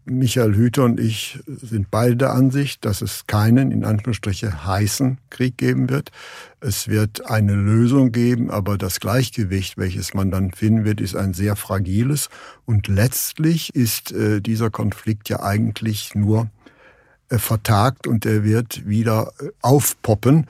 Michael 0.05 0.55
Hüter 0.55 0.83
und 0.85 0.99
ich 0.99 1.39
sind 1.45 1.91
beide 1.91 2.15
der 2.15 2.31
Ansicht, 2.31 2.85
dass 2.85 3.01
es 3.01 3.27
keinen, 3.27 3.71
in 3.71 3.85
Anführungsstriche, 3.85 4.65
heißen 4.65 5.19
Krieg 5.29 5.57
geben 5.57 5.89
wird. 5.89 6.11
Es 6.59 6.87
wird 6.87 7.29
eine 7.29 7.53
Lösung 7.53 8.11
geben, 8.11 8.49
aber 8.49 8.77
das 8.77 8.99
Gleichgewicht, 8.99 9.77
welches 9.77 10.13
man 10.13 10.31
dann 10.31 10.51
finden 10.51 10.85
wird, 10.85 11.01
ist 11.01 11.15
ein 11.15 11.33
sehr 11.33 11.55
fragiles. 11.55 12.29
Und 12.65 12.87
letztlich 12.87 13.75
ist 13.75 14.11
äh, 14.11 14.41
dieser 14.41 14.71
Konflikt 14.71 15.29
ja 15.29 15.43
eigentlich 15.43 16.15
nur 16.15 16.49
äh, 17.29 17.37
vertagt 17.37 18.07
und 18.07 18.25
er 18.25 18.43
wird 18.43 18.87
wieder 18.87 19.31
äh, 19.39 19.49
aufpoppen. 19.61 20.47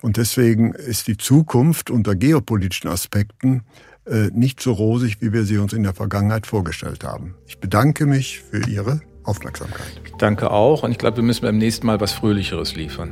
Und 0.00 0.16
deswegen 0.16 0.72
ist 0.72 1.08
die 1.08 1.16
Zukunft 1.16 1.90
unter 1.90 2.14
geopolitischen 2.14 2.88
Aspekten 2.88 3.62
äh, 4.06 4.30
nicht 4.32 4.60
so 4.60 4.72
rosig, 4.72 5.20
wie 5.20 5.32
wir 5.32 5.44
sie 5.44 5.58
uns 5.58 5.72
in 5.72 5.82
der 5.82 5.94
Vergangenheit 5.94 6.46
vorgestellt 6.46 7.04
haben. 7.04 7.34
Ich 7.46 7.58
bedanke 7.58 8.06
mich 8.06 8.40
für 8.40 8.68
Ihre 8.68 9.00
Aufmerksamkeit. 9.24 10.00
Ich 10.04 10.12
danke 10.12 10.50
auch 10.50 10.82
und 10.82 10.92
ich 10.92 10.98
glaube, 10.98 11.18
wir 11.18 11.24
müssen 11.24 11.42
beim 11.42 11.58
nächsten 11.58 11.86
Mal 11.86 12.00
was 12.00 12.12
Fröhlicheres 12.12 12.76
liefern. 12.76 13.10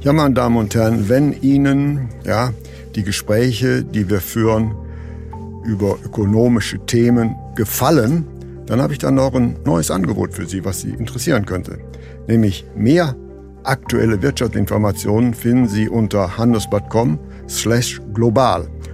Ja, 0.00 0.12
meine 0.12 0.34
Damen 0.34 0.56
und 0.56 0.74
Herren, 0.74 1.08
wenn 1.08 1.40
Ihnen 1.42 2.08
ja, 2.24 2.52
die 2.94 3.02
Gespräche, 3.02 3.84
die 3.84 4.08
wir 4.08 4.20
führen 4.20 4.74
über 5.64 5.98
ökonomische 6.04 6.78
Themen 6.86 7.36
gefallen, 7.54 8.26
dann 8.66 8.80
habe 8.80 8.94
ich 8.94 8.98
dann 8.98 9.16
noch 9.16 9.34
ein 9.34 9.56
neues 9.64 9.90
Angebot 9.90 10.32
für 10.34 10.46
Sie, 10.46 10.64
was 10.64 10.80
Sie 10.80 10.90
interessieren 10.90 11.44
könnte. 11.44 11.78
Nämlich 12.26 12.64
mehr 12.74 13.14
aktuelle 13.62 14.22
Wirtschaftsinformationen 14.22 15.34
finden 15.34 15.68
Sie 15.68 15.88
unter 15.88 16.38
handelsblatt.com 16.38 17.18
slash 17.48 18.00
global 18.14 18.68